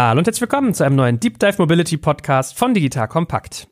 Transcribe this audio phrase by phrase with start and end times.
[0.00, 3.66] Hallo und herzlich willkommen zu einem neuen Deep Dive Mobility Podcast von Digital Kompakt.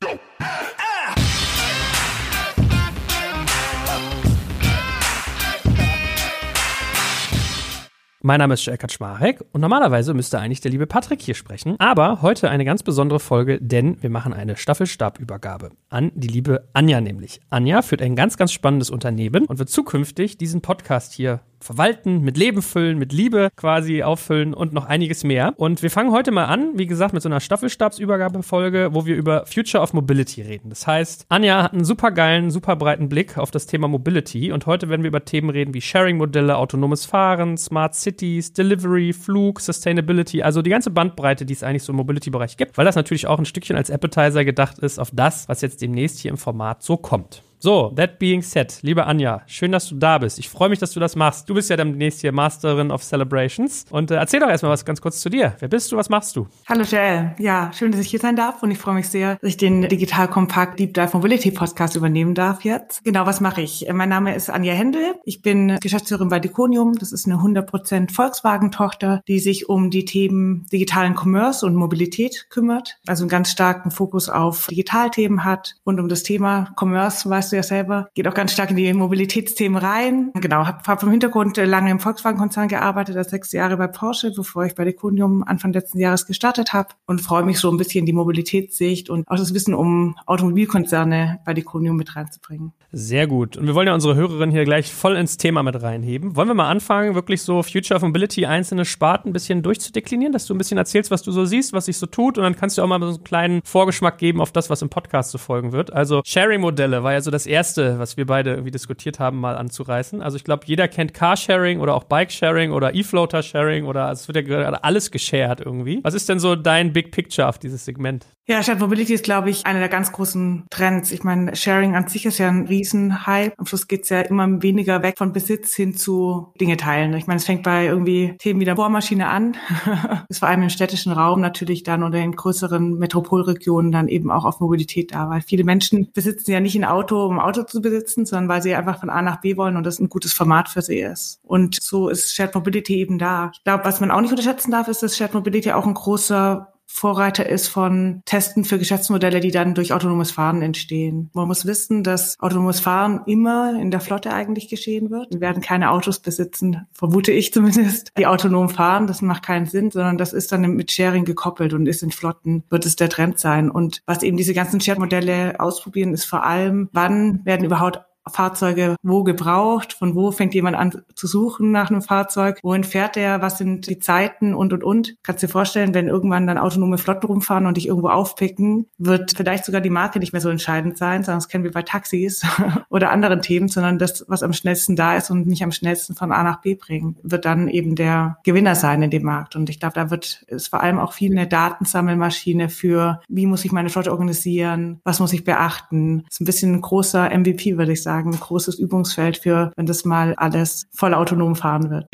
[8.23, 11.77] Mein Name ist Jörg Kaczmarek und normalerweise müsste eigentlich der liebe Patrick hier sprechen.
[11.79, 17.01] Aber heute eine ganz besondere Folge, denn wir machen eine Staffelstabübergabe an die liebe Anja
[17.01, 17.41] nämlich.
[17.51, 22.37] Anja führt ein ganz, ganz spannendes Unternehmen und wird zukünftig diesen Podcast hier verwalten, mit
[22.37, 25.55] Leben füllen, mit Liebe quasi auffüllen und noch einiges mehr.
[25.57, 29.47] Und wir fangen heute mal an, wie gesagt, mit so einer Staffelstabsübergabefolge, wo wir über
[29.47, 30.69] Future of Mobility reden.
[30.71, 34.67] Das heißt, Anja hat einen super geilen, super breiten Blick auf das Thema Mobility und
[34.67, 40.43] heute werden wir über Themen reden wie Sharing-Modelle, autonomes Fahren, Smart Cities, Delivery, Flug, Sustainability,
[40.43, 43.39] also die ganze Bandbreite, die es eigentlich so im Mobility-Bereich gibt, weil das natürlich auch
[43.39, 46.97] ein Stückchen als Appetizer gedacht ist auf das, was jetzt demnächst hier im Format so
[46.97, 47.43] kommt.
[47.67, 50.39] So, that being said, liebe Anja, schön, dass du da bist.
[50.39, 51.51] Ich freue mich, dass du das machst.
[51.51, 53.87] Du bist ja demnächst hier Masterin of Celebrations.
[53.91, 55.57] Und äh, erzähl doch erstmal was ganz kurz zu dir.
[55.59, 55.97] Wer bist du?
[55.97, 56.47] Was machst du?
[56.69, 57.35] Hallo Joel.
[57.41, 59.83] Ja, schön, dass ich hier sein darf und ich freue mich sehr, dass ich den
[59.89, 63.03] Digital Compact Deep Dive Mobility Podcast übernehmen darf jetzt.
[63.03, 63.85] Genau, was mache ich?
[63.93, 65.17] Mein Name ist Anja Händel.
[65.25, 66.97] Ich bin Geschäftsführerin bei Deconium.
[66.97, 73.01] Das ist eine 100% Volkswagen-Tochter, die sich um die Themen digitalen Commerce und Mobilität kümmert.
[73.09, 77.56] Also einen ganz starken Fokus auf Digitalthemen hat und um das Thema Commerce, weißt du
[77.57, 80.31] ja selber, geht auch ganz stark in die Mobilitätsthemen rein.
[80.35, 84.65] Genau, habe hab vom Hintergrund lange im Volkswagen-Konzern gearbeitet, als sechs Jahre bei Porsche, bevor
[84.65, 88.13] ich bei Deconium Anfang letzten Jahres gestartet habe und freue mich so ein bisschen die
[88.13, 92.73] Mobilitätssicht und auch das Wissen um Automobilkonzerne bei Deconium mit reinzubringen.
[92.93, 93.57] Sehr gut.
[93.57, 96.37] Und wir wollen ja unsere Hörerinnen hier gleich voll ins Thema mit reinheben.
[96.37, 100.47] Wollen wir mal anfangen, wirklich so Future of Mobility einzelne Sparten ein bisschen durchzudeklinieren, dass
[100.47, 102.79] du ein bisschen erzählst, was du so siehst, was sich so tut und dann kannst
[102.79, 105.73] du auch mal so einen kleinen Vorgeschmack geben auf das, was im Podcast zu folgen
[105.73, 105.93] wird.
[105.93, 110.23] Also Sharing-Modelle war ja so das erste, was wir beide irgendwie diskutiert haben, mal anzureißen.
[110.23, 114.37] Also ich glaube, jeder kennt Carsharing oder auch Bike-Sharing oder E-Floater-Sharing oder also es wird
[114.37, 116.01] ja gerade alles geshared irgendwie.
[116.03, 118.27] Was ist denn so dein Big Picture auf dieses Segment?
[118.49, 121.11] Ja, Shared Mobility ist, glaube ich, einer der ganz großen Trends.
[121.11, 123.55] Ich meine, Sharing an sich ist ja ein Riesenhype.
[123.57, 127.13] Am Schluss geht's ja immer weniger weg von Besitz hin zu Dinge teilen.
[127.15, 129.57] Ich meine, es fängt bei irgendwie Themen wie der Bohrmaschine an.
[130.29, 134.45] ist vor allem im städtischen Raum natürlich dann oder in größeren Metropolregionen dann eben auch
[134.45, 137.83] auf Mobilität da, weil viele Menschen besitzen ja nicht ein Auto, um ein Auto zu
[137.83, 140.69] besitzen, sondern weil sie einfach von A nach B wollen und das ein gutes Format
[140.69, 141.41] für sie ist.
[141.43, 143.51] Und so ist Shared Mobility eben da.
[143.53, 146.73] Ich glaube, was man auch nicht unterschätzen darf, ist, dass Shared Mobility auch ein großer
[146.87, 151.31] Vorreiter ist von Testen für Geschäftsmodelle, die dann durch autonomes Fahren entstehen.
[151.35, 155.33] Man muss wissen, dass autonomes Fahren immer in der Flotte eigentlich geschehen wird.
[155.33, 159.07] Wir werden keine Autos besitzen, vermute ich zumindest, die autonom fahren.
[159.07, 162.65] Das macht keinen Sinn, sondern das ist dann mit Sharing gekoppelt und ist in Flotten,
[162.71, 163.71] wird es der Trend sein.
[163.71, 169.23] Und was eben diese ganzen Share-Modelle ausprobieren, ist vor allem, wann werden überhaupt Fahrzeuge wo
[169.23, 173.59] gebraucht, von wo fängt jemand an zu suchen nach einem Fahrzeug, wohin fährt er, was
[173.59, 175.17] sind die Zeiten und und und.
[175.23, 179.65] Kannst dir vorstellen, wenn irgendwann dann autonome Flotten rumfahren und dich irgendwo aufpicken, wird vielleicht
[179.65, 182.43] sogar die Marke nicht mehr so entscheidend sein, sondern das kennen wir bei Taxis
[182.91, 186.33] oder anderen Themen, sondern das, was am schnellsten da ist und mich am schnellsten von
[186.33, 189.57] A nach B bringen, wird dann eben der Gewinner sein in dem Markt.
[189.57, 193.65] Und ich glaube, da wird es vor allem auch viel eine Datensammelmaschine für, wie muss
[193.65, 196.25] ich meine Flotte organisieren, was muss ich beachten.
[196.25, 199.73] Das ist ein bisschen ein großer MVP, würde ich sagen sagen, ein großes Übungsfeld für,
[199.77, 202.07] wenn das mal alles voll autonom fahren wird.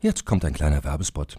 [0.00, 1.38] Jetzt kommt ein kleiner Werbespot.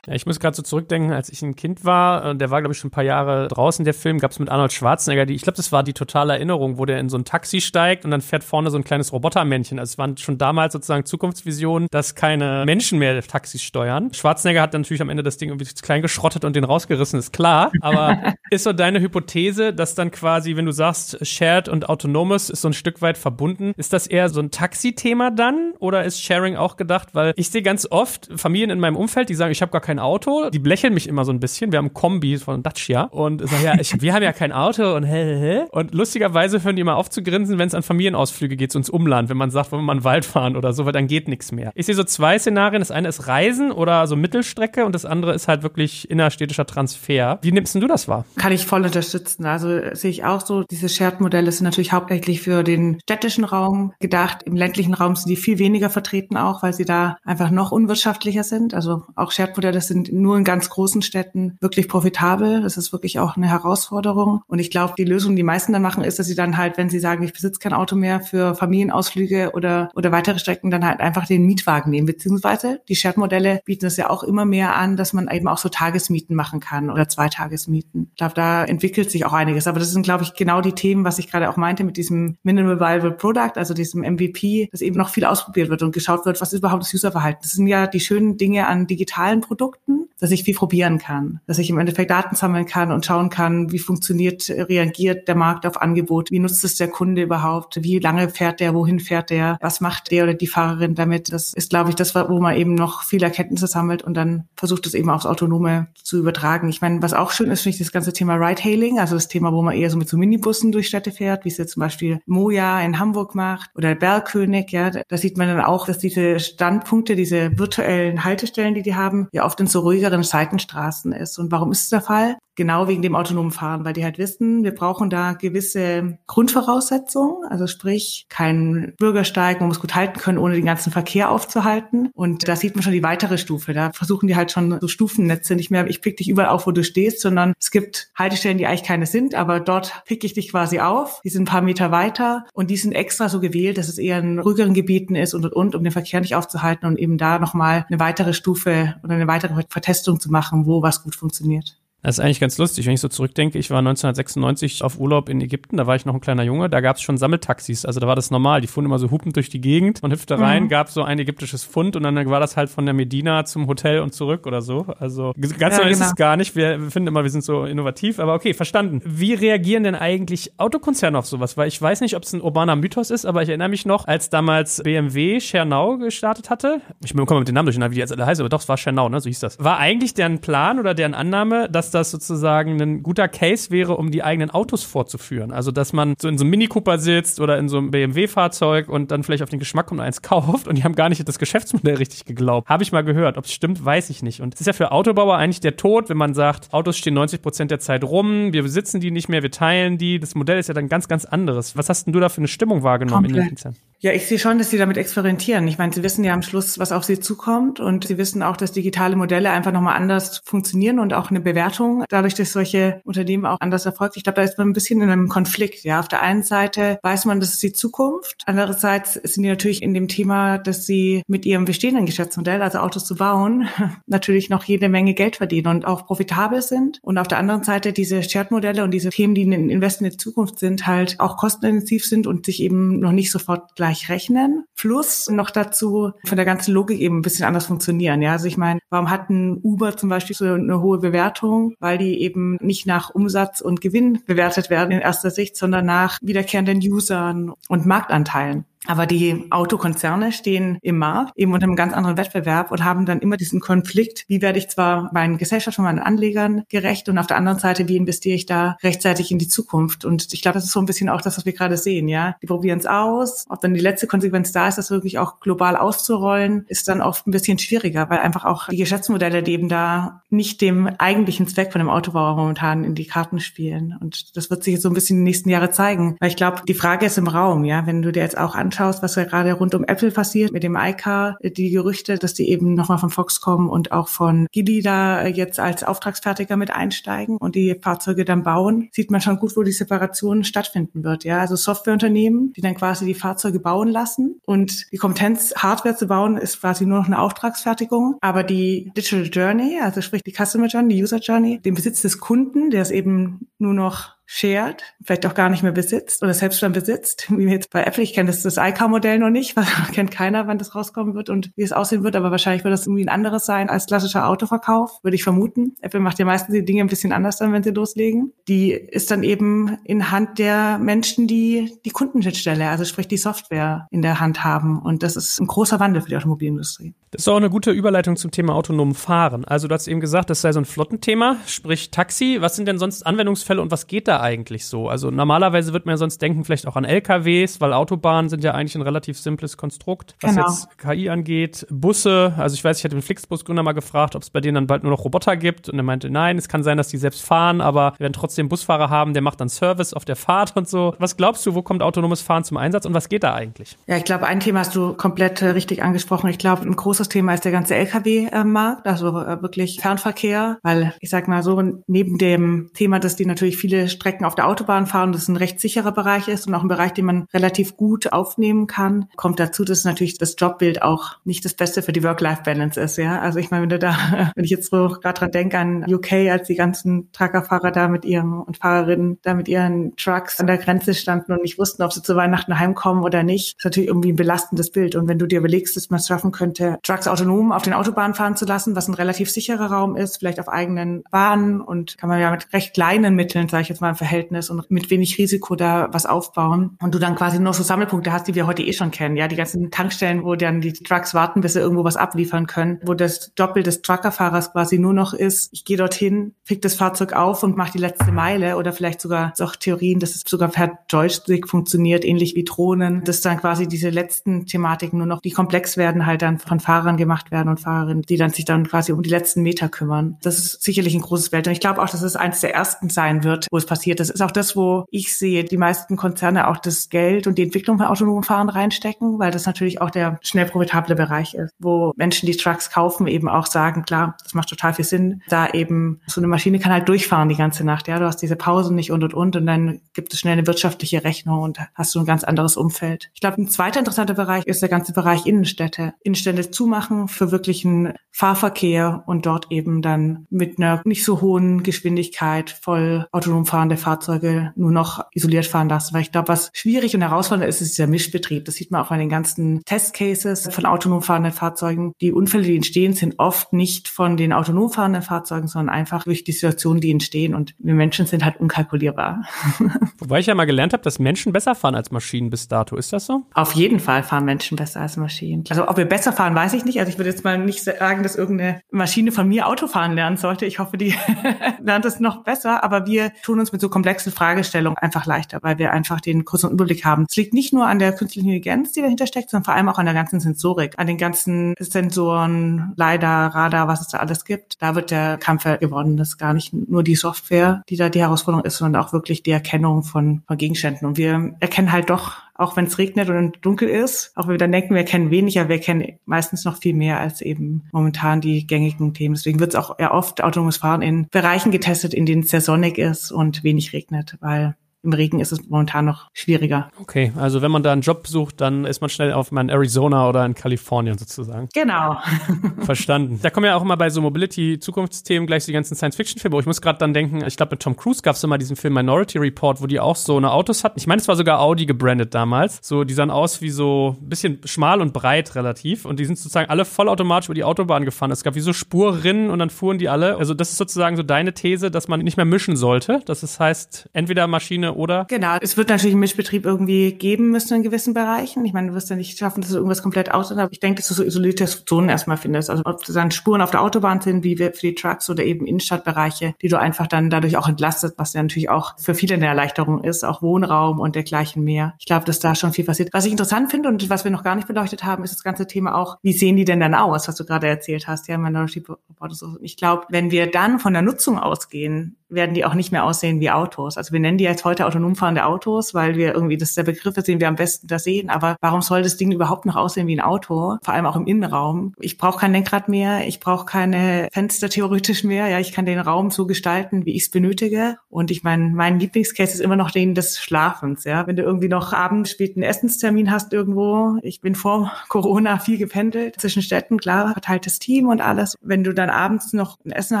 [0.08, 2.72] Ja, ich muss gerade so zurückdenken, als ich ein Kind war, äh, der war, glaube
[2.72, 5.42] ich, schon ein paar Jahre draußen, der Film, gab es mit Arnold Schwarzenegger, die, ich
[5.42, 8.22] glaube, das war die totale Erinnerung, wo der in so ein Taxi steigt und dann
[8.22, 9.78] fährt vorne so ein kleines Robotermännchen.
[9.78, 14.12] Also es waren schon damals sozusagen Zukunftsvisionen, dass keine Menschen mehr Taxis steuern.
[14.14, 17.70] Schwarzenegger hat natürlich am Ende das Ding irgendwie klein geschrottet und den rausgerissen, ist klar.
[17.82, 22.62] Aber ist so deine Hypothese, dass dann quasi, wenn du sagst, Shared und Autonomous ist
[22.62, 26.56] so ein Stück weit verbunden, ist das eher so ein Taxi-Thema dann oder ist Sharing
[26.56, 27.10] auch gedacht?
[27.12, 29.97] Weil ich sehe ganz oft Familien in meinem Umfeld, die sagen, ich habe gar kein
[29.98, 31.72] Auto, die lächeln mich immer so ein bisschen.
[31.72, 35.04] Wir haben Kombi von Dacia und sagen, ja, ich, wir haben ja kein Auto und
[35.04, 35.66] hä, hä, hä.
[35.70, 38.90] Und lustigerweise hören die immer auf zu grinsen, wenn es an Familienausflüge geht, so ins
[38.90, 41.06] Umland, wenn man sagt, wollen wir mal in den Wald fahren oder so, weil dann
[41.06, 41.72] geht nichts mehr.
[41.74, 42.80] Ich sehe so zwei Szenarien.
[42.80, 47.38] Das eine ist Reisen oder so Mittelstrecke und das andere ist halt wirklich innerstädtischer Transfer.
[47.42, 48.24] Wie nimmst du das wahr?
[48.36, 49.46] Kann ich voll unterstützen.
[49.46, 54.42] Also sehe ich auch so, diese Shared-Modelle sind natürlich hauptsächlich für den städtischen Raum gedacht.
[54.44, 58.44] Im ländlichen Raum sind die viel weniger vertreten auch, weil sie da einfach noch unwirtschaftlicher
[58.44, 58.74] sind.
[58.74, 62.62] Also auch Shared-Modelle sind nur in ganz großen Städten wirklich profitabel.
[62.62, 64.42] Das ist wirklich auch eine Herausforderung.
[64.46, 66.90] Und ich glaube, die Lösung, die meisten dann machen, ist, dass sie dann halt, wenn
[66.90, 71.00] sie sagen, ich besitze kein Auto mehr für Familienausflüge oder, oder weitere Strecken, dann halt
[71.00, 72.06] einfach den Mietwagen nehmen.
[72.06, 75.68] Beziehungsweise die Shared-Modelle bieten es ja auch immer mehr an, dass man eben auch so
[75.68, 78.08] Tagesmieten machen kann oder Zweitagesmieten.
[78.10, 79.66] Ich glaube, da entwickelt sich auch einiges.
[79.66, 82.36] Aber das sind, glaube ich, genau die Themen, was ich gerade auch meinte mit diesem
[82.42, 86.40] Minimal Viable Product, also diesem MVP, dass eben noch viel ausprobiert wird und geschaut wird,
[86.40, 87.40] was ist überhaupt das Userverhalten.
[87.42, 91.40] Das sind ja die schönen Dinge an digitalen Produkten, Produkten dass ich viel probieren kann,
[91.46, 95.66] dass ich im Endeffekt Daten sammeln kann und schauen kann, wie funktioniert, reagiert der Markt
[95.66, 99.58] auf Angebot, wie nutzt es der Kunde überhaupt, wie lange fährt der, wohin fährt der,
[99.60, 101.32] was macht der oder die Fahrerin damit.
[101.32, 104.86] Das ist, glaube ich, das, wo man eben noch viele Erkenntnisse sammelt und dann versucht
[104.86, 106.68] es eben aufs Autonome zu übertragen.
[106.68, 109.52] Ich meine, was auch schön ist, finde ich das ganze Thema Ride-Hailing, also das Thema,
[109.52, 112.20] wo man eher so mit so Minibussen durch Städte fährt, wie es jetzt zum Beispiel
[112.26, 117.16] Moja in Hamburg macht oder Bergkönig, ja, da sieht man dann auch, dass diese Standpunkte,
[117.16, 121.38] diese virtuellen Haltestellen, die die haben, ja oft in so ruhigeren Seitenstraßen ist.
[121.38, 122.38] Und warum ist es der Fall?
[122.58, 127.68] Genau wegen dem autonomen Fahren, weil die halt wissen, wir brauchen da gewisse Grundvoraussetzungen, also
[127.68, 132.10] sprich kein Bürgersteig, man muss gut halten können, ohne den ganzen Verkehr aufzuhalten.
[132.14, 133.74] Und da sieht man schon die weitere Stufe.
[133.74, 136.72] Da versuchen die halt schon so Stufennetze nicht mehr, ich pick dich überall auf, wo
[136.72, 140.50] du stehst, sondern es gibt Haltestellen, die eigentlich keine sind, aber dort pick ich dich
[140.50, 141.20] quasi auf.
[141.22, 144.18] Die sind ein paar Meter weiter und die sind extra so gewählt, dass es eher
[144.18, 147.38] in ruhigeren Gebieten ist und und und, um den Verkehr nicht aufzuhalten und eben da
[147.38, 151.78] nochmal eine weitere Stufe oder eine weitere Vertestung zu machen, wo was gut funktioniert.
[152.02, 153.58] Das ist eigentlich ganz lustig, wenn ich so zurückdenke.
[153.58, 156.80] Ich war 1996 auf Urlaub in Ägypten, da war ich noch ein kleiner Junge, da
[156.80, 157.84] gab es schon Sammeltaxis.
[157.84, 158.60] Also da war das normal.
[158.60, 160.00] Die fuhren immer so hupend durch die Gegend.
[160.02, 160.68] Man hüpfte rein, mhm.
[160.68, 164.00] gab so ein ägyptisches Pfund und dann war das halt von der Medina zum Hotel
[164.00, 164.86] und zurück oder so.
[165.00, 166.54] Also ganz ja, genau ist es gar nicht.
[166.54, 169.02] Wir, finden immer, wir sind so innovativ, aber okay, verstanden.
[169.04, 171.56] Wie reagieren denn eigentlich Autokonzerne auf sowas?
[171.56, 174.06] Weil ich weiß nicht, ob es ein urbaner Mythos ist, aber ich erinnere mich noch,
[174.06, 176.80] als damals BMW Schernau gestartet hatte.
[177.04, 178.76] Ich komme mit den Namen durcheinander, wie die jetzt alle heißen, aber doch, es war
[178.76, 179.20] Schernau, ne?
[179.20, 179.58] So hieß das.
[179.58, 184.10] War eigentlich deren Plan oder deren Annahme, dass das sozusagen ein guter Case wäre, um
[184.10, 185.52] die eigenen Autos vorzuführen.
[185.52, 188.88] Also, dass man so in so einem Mini Cooper sitzt oder in so einem BMW-Fahrzeug
[188.88, 191.26] und dann vielleicht auf den Geschmack kommt und eins kauft und die haben gar nicht
[191.28, 192.68] das Geschäftsmodell richtig geglaubt.
[192.68, 193.36] Habe ich mal gehört.
[193.36, 194.40] Ob es stimmt, weiß ich nicht.
[194.40, 197.42] Und es ist ja für Autobauer eigentlich der Tod, wenn man sagt, Autos stehen 90
[197.42, 200.18] Prozent der Zeit rum, wir besitzen die nicht mehr, wir teilen die.
[200.18, 201.76] Das Modell ist ja dann ganz, ganz anderes.
[201.76, 203.36] Was hast denn du da für eine Stimmung wahrgenommen Komplett.
[203.36, 203.87] in den Konzernen?
[204.00, 205.66] Ja, ich sehe schon, dass sie damit experimentieren.
[205.66, 208.56] Ich meine, sie wissen ja am Schluss, was auf sie zukommt und sie wissen auch,
[208.56, 213.44] dass digitale Modelle einfach nochmal anders funktionieren und auch eine Bewertung dadurch, dass solche Unternehmen
[213.44, 214.16] auch anders erfolgt.
[214.16, 215.82] Ich glaube, da ist man ein bisschen in einem Konflikt.
[215.82, 218.44] Ja, auf der einen Seite weiß man, das ist die Zukunft.
[218.46, 223.04] Andererseits sind die natürlich in dem Thema, dass sie mit ihrem bestehenden Geschäftsmodell, also Autos
[223.04, 223.68] zu bauen,
[224.06, 227.00] natürlich noch jede Menge Geld verdienen und auch profitabel sind.
[227.02, 230.16] Und auf der anderen Seite diese Shared-Modelle und diese Themen, die ein Invest in die
[230.16, 234.64] Zukunft sind, halt auch kostenintensiv sind und sich eben noch nicht sofort gleich gleich rechnen.
[234.76, 238.22] Plus noch dazu von der ganzen Logik eben ein bisschen anders funktionieren.
[238.22, 241.74] Ja, also ich meine, warum hat ein Uber zum Beispiel so eine hohe Bewertung?
[241.80, 246.18] Weil die eben nicht nach Umsatz und Gewinn bewertet werden in erster Sicht, sondern nach
[246.22, 248.64] wiederkehrenden Usern und Marktanteilen.
[248.88, 253.20] Aber die Autokonzerne stehen im Markt eben unter einem ganz anderen Wettbewerb und haben dann
[253.20, 257.36] immer diesen Konflikt, wie werde ich zwar meinen Gesellschaften, meinen Anlegern gerecht und auf der
[257.36, 260.06] anderen Seite, wie investiere ich da rechtzeitig in die Zukunft?
[260.06, 262.36] Und ich glaube, das ist so ein bisschen auch das, was wir gerade sehen, ja.
[262.40, 263.44] Die probieren es aus.
[263.50, 267.26] Ob dann die letzte Konsequenz da ist, das wirklich auch global auszurollen, ist dann oft
[267.26, 271.72] ein bisschen schwieriger, weil einfach auch die Geschäftsmodelle, die eben da nicht dem eigentlichen Zweck
[271.72, 273.98] von dem Autobauer momentan in die Karten spielen.
[274.00, 276.16] Und das wird sich jetzt so ein bisschen in den nächsten Jahren zeigen.
[276.20, 277.86] Weil ich glaube, die Frage ist im Raum, ja.
[277.86, 280.62] Wenn du dir jetzt auch anschaust, anschaust, was ja gerade rund um Apple passiert mit
[280.62, 285.26] dem iCar, die Gerüchte, dass die eben nochmal von Foxconn und auch von Gili da
[285.26, 289.62] jetzt als Auftragsfertiger mit einsteigen und die Fahrzeuge dann bauen, sieht man schon gut, wo
[289.62, 291.24] die Separation stattfinden wird.
[291.24, 296.06] Ja, also Softwareunternehmen, die dann quasi die Fahrzeuge bauen lassen und die Kompetenz, Hardware zu
[296.06, 298.16] bauen, ist quasi nur noch eine Auftragsfertigung.
[298.20, 302.20] Aber die Digital Journey, also sprich die Customer Journey, die User Journey, den Besitz des
[302.20, 306.62] Kunden, der ist eben nur noch shared, vielleicht auch gar nicht mehr besitzt oder selbst
[306.62, 308.02] dann besitzt, wie jetzt bei Apple.
[308.02, 311.50] Ich kenne das, das iCar-Modell noch nicht, weil kennt keiner, wann das rauskommen wird und
[311.56, 315.02] wie es aussehen wird, aber wahrscheinlich wird das irgendwie ein anderes sein als klassischer Autoverkauf,
[315.02, 315.76] würde ich vermuten.
[315.80, 318.34] Apple macht ja meistens die Dinge ein bisschen anders dann, wenn sie loslegen.
[318.48, 323.88] Die ist dann eben in Hand der Menschen, die die Kundenschnittstelle, also sprich die Software
[323.90, 326.94] in der Hand haben und das ist ein großer Wandel für die Automobilindustrie.
[327.10, 329.46] Das ist auch eine gute Überleitung zum Thema autonomen Fahren.
[329.46, 332.36] Also du hast eben gesagt, das sei so ein Flottenthema, sprich Taxi.
[332.40, 334.88] Was sind denn sonst Anwendungsfälle und was geht da eigentlich so?
[334.88, 338.52] Also normalerweise wird man ja sonst denken vielleicht auch an LKWs, weil Autobahnen sind ja
[338.52, 340.48] eigentlich ein relativ simples Konstrukt, was genau.
[340.48, 341.66] jetzt KI angeht.
[341.70, 344.66] Busse, also ich weiß, ich hatte den Flixbus-Gründer mal gefragt, ob es bei denen dann
[344.66, 347.22] bald nur noch Roboter gibt und er meinte, nein, es kann sein, dass die selbst
[347.22, 350.68] fahren, aber wir werden trotzdem Busfahrer haben, der macht dann Service auf der Fahrt und
[350.68, 350.94] so.
[350.98, 353.78] Was glaubst du, wo kommt autonomes Fahren zum Einsatz und was geht da eigentlich?
[353.86, 356.28] Ja, ich glaube, ein Thema hast du komplett äh, richtig angesprochen.
[356.28, 360.94] Ich glaube, ein großes großes Thema ist der ganze Lkw-Markt, also äh, wirklich Fernverkehr, weil
[361.00, 364.86] ich sag mal so, neben dem Thema, dass die natürlich viele Strecken auf der Autobahn
[364.86, 368.12] fahren, das ein recht sicherer Bereich ist und auch ein Bereich, den man relativ gut
[368.12, 372.80] aufnehmen kann, kommt dazu, dass natürlich das Jobbild auch nicht das Beste für die Work-Life-Balance
[372.80, 373.20] ist, ja.
[373.20, 373.96] Also ich meine, wenn du da,
[374.34, 378.04] wenn ich jetzt so gerade dran denke an UK, als die ganzen Truckerfahrer da mit
[378.04, 381.92] ihren und Fahrerinnen da mit ihren Trucks an der Grenze standen und nicht wussten, ob
[381.92, 384.96] sie zu Weihnachten heimkommen oder nicht, ist natürlich irgendwie ein belastendes Bild.
[384.96, 388.14] Und wenn du dir überlegst, dass man es schaffen könnte, Trucks autonom auf den Autobahnen
[388.14, 392.08] fahren zu lassen, was ein relativ sicherer Raum ist, vielleicht auf eigenen Bahnen und kann
[392.08, 395.18] man ja mit recht kleinen Mitteln, sage ich jetzt mal im Verhältnis und mit wenig
[395.18, 398.62] Risiko da was aufbauen und du dann quasi nur so Sammelpunkte hast, die wir heute
[398.62, 401.84] eh schon kennen, ja, die ganzen Tankstellen, wo dann die Trucks warten, bis sie irgendwo
[401.84, 406.34] was abliefern können, wo das Doppel des Truckerfahrers quasi nur noch ist, ich gehe dorthin,
[406.44, 410.14] pick das Fahrzeug auf und mache die letzte Meile oder vielleicht sogar auch Theorien, dass
[410.14, 415.06] es sogar per Joystick funktioniert, ähnlich wie Drohnen, dass dann quasi diese letzten Thematiken nur
[415.06, 418.44] noch, die komplex werden, halt dann von Fahrern gemacht werden und Fahrerinnen, die dann sich
[418.44, 420.16] dann quasi um die letzten Meter kümmern.
[420.22, 421.46] Das ist sicherlich ein großes Feld.
[421.46, 424.00] Und ich glaube auch, dass es eines der ersten sein wird, wo es passiert.
[424.00, 427.42] Das ist auch das, wo ich sehe, die meisten Konzerne auch das Geld und die
[427.42, 431.92] Entwicklung von autonomen Fahren reinstecken, weil das natürlich auch der schnell profitable Bereich ist, wo
[431.96, 436.00] Menschen, die Trucks kaufen, eben auch sagen, klar, das macht total viel Sinn, da eben
[436.06, 437.88] so eine Maschine kann halt durchfahren die ganze Nacht.
[437.88, 440.46] Ja, du hast diese Pausen nicht und und und und dann gibt es schnell eine
[440.46, 443.10] wirtschaftliche Rechnung und hast du ein ganz anderes Umfeld.
[443.14, 445.94] Ich glaube, ein zweiter interessanter Bereich ist der ganze Bereich Innenstädte.
[446.02, 451.62] Innenstädte zu machen für wirklichen Fahrverkehr und dort eben dann mit einer nicht so hohen
[451.62, 455.94] Geschwindigkeit voll autonom fahrende Fahrzeuge nur noch isoliert fahren lassen.
[455.94, 458.44] Weil ich glaube, was schwierig und herausfordernd ist, ist dieser Mischbetrieb.
[458.44, 461.92] Das sieht man auch bei den ganzen Testcases von autonom fahrenden Fahrzeugen.
[462.00, 466.24] Die Unfälle, die entstehen, sind oft nicht von den autonom fahrenden Fahrzeugen, sondern einfach durch
[466.24, 467.34] die Situationen, die entstehen.
[467.34, 469.24] Und wir Menschen sind halt unkalkulierbar.
[469.98, 472.76] Wobei ich ja mal gelernt habe, dass Menschen besser fahren als Maschinen bis dato.
[472.76, 473.22] Ist das so?
[473.34, 475.44] Auf jeden Fall fahren Menschen besser als Maschinen.
[475.48, 476.78] Also ob wir besser fahren, weiß ich nicht.
[476.78, 480.46] Also ich würde jetzt mal nicht sagen, dass irgendeine Maschine von mir Autofahren lernen sollte.
[480.46, 480.94] Ich hoffe, die
[481.62, 482.64] lernt es noch besser.
[482.64, 486.50] Aber wir tun uns mit so komplexen Fragestellungen einfach leichter, weil wir einfach den kurzen
[486.50, 487.06] Überblick haben.
[487.08, 489.78] Es liegt nicht nur an der künstlichen Intelligenz, die dahinter steckt, sondern vor allem auch
[489.78, 494.60] an der ganzen Sensorik, an den ganzen Sensoren, LiDAR, Radar, was es da alles gibt.
[494.60, 495.96] Da wird der Kampf gewonnen.
[495.96, 499.22] Das ist gar nicht nur die Software, die da die Herausforderung ist, sondern auch wirklich
[499.22, 500.86] die Erkennung von, von Gegenständen.
[500.86, 504.38] Und wir erkennen halt doch auch wenn es regnet und dunkel ist, auch wenn wir
[504.38, 508.46] dann denken, wir kennen weniger, wir kennen meistens noch viel mehr als eben momentan die
[508.46, 509.16] gängigen Themen.
[509.16, 512.40] Deswegen wird es auch eher oft autonomes Fahren in Bereichen getestet, in denen es sehr
[512.40, 514.56] sonnig ist und wenig regnet, weil
[514.88, 516.70] im Regen ist es momentan noch schwieriger.
[516.80, 520.08] Okay, also wenn man da einen Job sucht, dann ist man schnell auf in Arizona
[520.08, 521.48] oder in Kalifornien sozusagen.
[521.54, 521.98] Genau.
[522.60, 523.20] Verstanden.
[523.22, 526.40] Da kommen ja auch immer bei so Mobility-Zukunftsthemen gleich die ganzen Science-Fiction-Filme.
[526.40, 528.74] Ich muss gerade dann denken, ich glaube mit Tom Cruise gab es immer diesen Film
[528.74, 530.78] Minority Report, wo die auch so eine Autos hatten.
[530.78, 532.60] Ich meine, es war sogar Audi gebrandet damals.
[532.62, 535.84] So, die sahen aus wie so ein bisschen schmal und breit relativ.
[535.84, 538.10] Und die sind sozusagen alle vollautomatisch über die Autobahn gefahren.
[538.10, 540.16] Es gab wie so Spurrinnen und dann fuhren die alle.
[540.16, 543.02] Also das ist sozusagen so deine These, dass man nicht mehr mischen sollte.
[543.04, 545.04] Das heißt, entweder Maschine oder?
[545.08, 548.44] Genau, es wird natürlich einen Mischbetrieb irgendwie geben müssen in gewissen Bereichen.
[548.44, 550.80] Ich meine, du wirst ja nicht schaffen, dass du irgendwas komplett aus, aber ich denke,
[550.80, 552.48] dass du so isolierte Zonen erstmal findest.
[552.48, 555.46] Also ob das dann Spuren auf der Autobahn sind, wie für die Trucks oder eben
[555.46, 559.26] Innenstadtbereiche, die du einfach dann dadurch auch entlastet, was ja natürlich auch für viele eine
[559.26, 561.74] Erleichterung ist, auch Wohnraum und dergleichen mehr.
[561.78, 562.90] Ich glaube, dass da schon viel passiert.
[562.92, 565.46] Was ich interessant finde und was wir noch gar nicht beleuchtet haben, ist das ganze
[565.46, 568.60] Thema auch, wie sehen die denn dann aus, was du gerade erzählt hast, ja, Minority
[568.60, 569.12] Report.
[569.40, 573.20] Ich glaube, wenn wir dann von der Nutzung ausgehen, werden die auch nicht mehr aussehen
[573.20, 573.76] wie Autos.
[573.76, 576.56] Also wir nennen die jetzt heute heute autonom fahrende Autos, weil wir irgendwie, das ist
[576.56, 578.10] der Begriff, den wir am besten da sehen.
[578.10, 580.56] Aber warum soll das Ding überhaupt noch aussehen wie ein Auto?
[580.62, 581.74] Vor allem auch im Innenraum.
[581.78, 585.28] Ich brauche kein Lenkrad mehr, ich brauche keine Fenster theoretisch mehr.
[585.28, 587.76] Ja, ich kann den Raum so gestalten, wie ich es benötige.
[587.88, 590.84] Und ich meine, mein Lieblingscase ist immer noch den des Schlafens.
[590.84, 593.98] Ja, wenn du irgendwie noch abends späten Essenstermin hast irgendwo.
[594.02, 598.36] Ich bin vor Corona viel gependelt zwischen Städten, klar, verteiltes Team und alles.
[598.40, 600.00] Wenn du dann abends noch ein Essen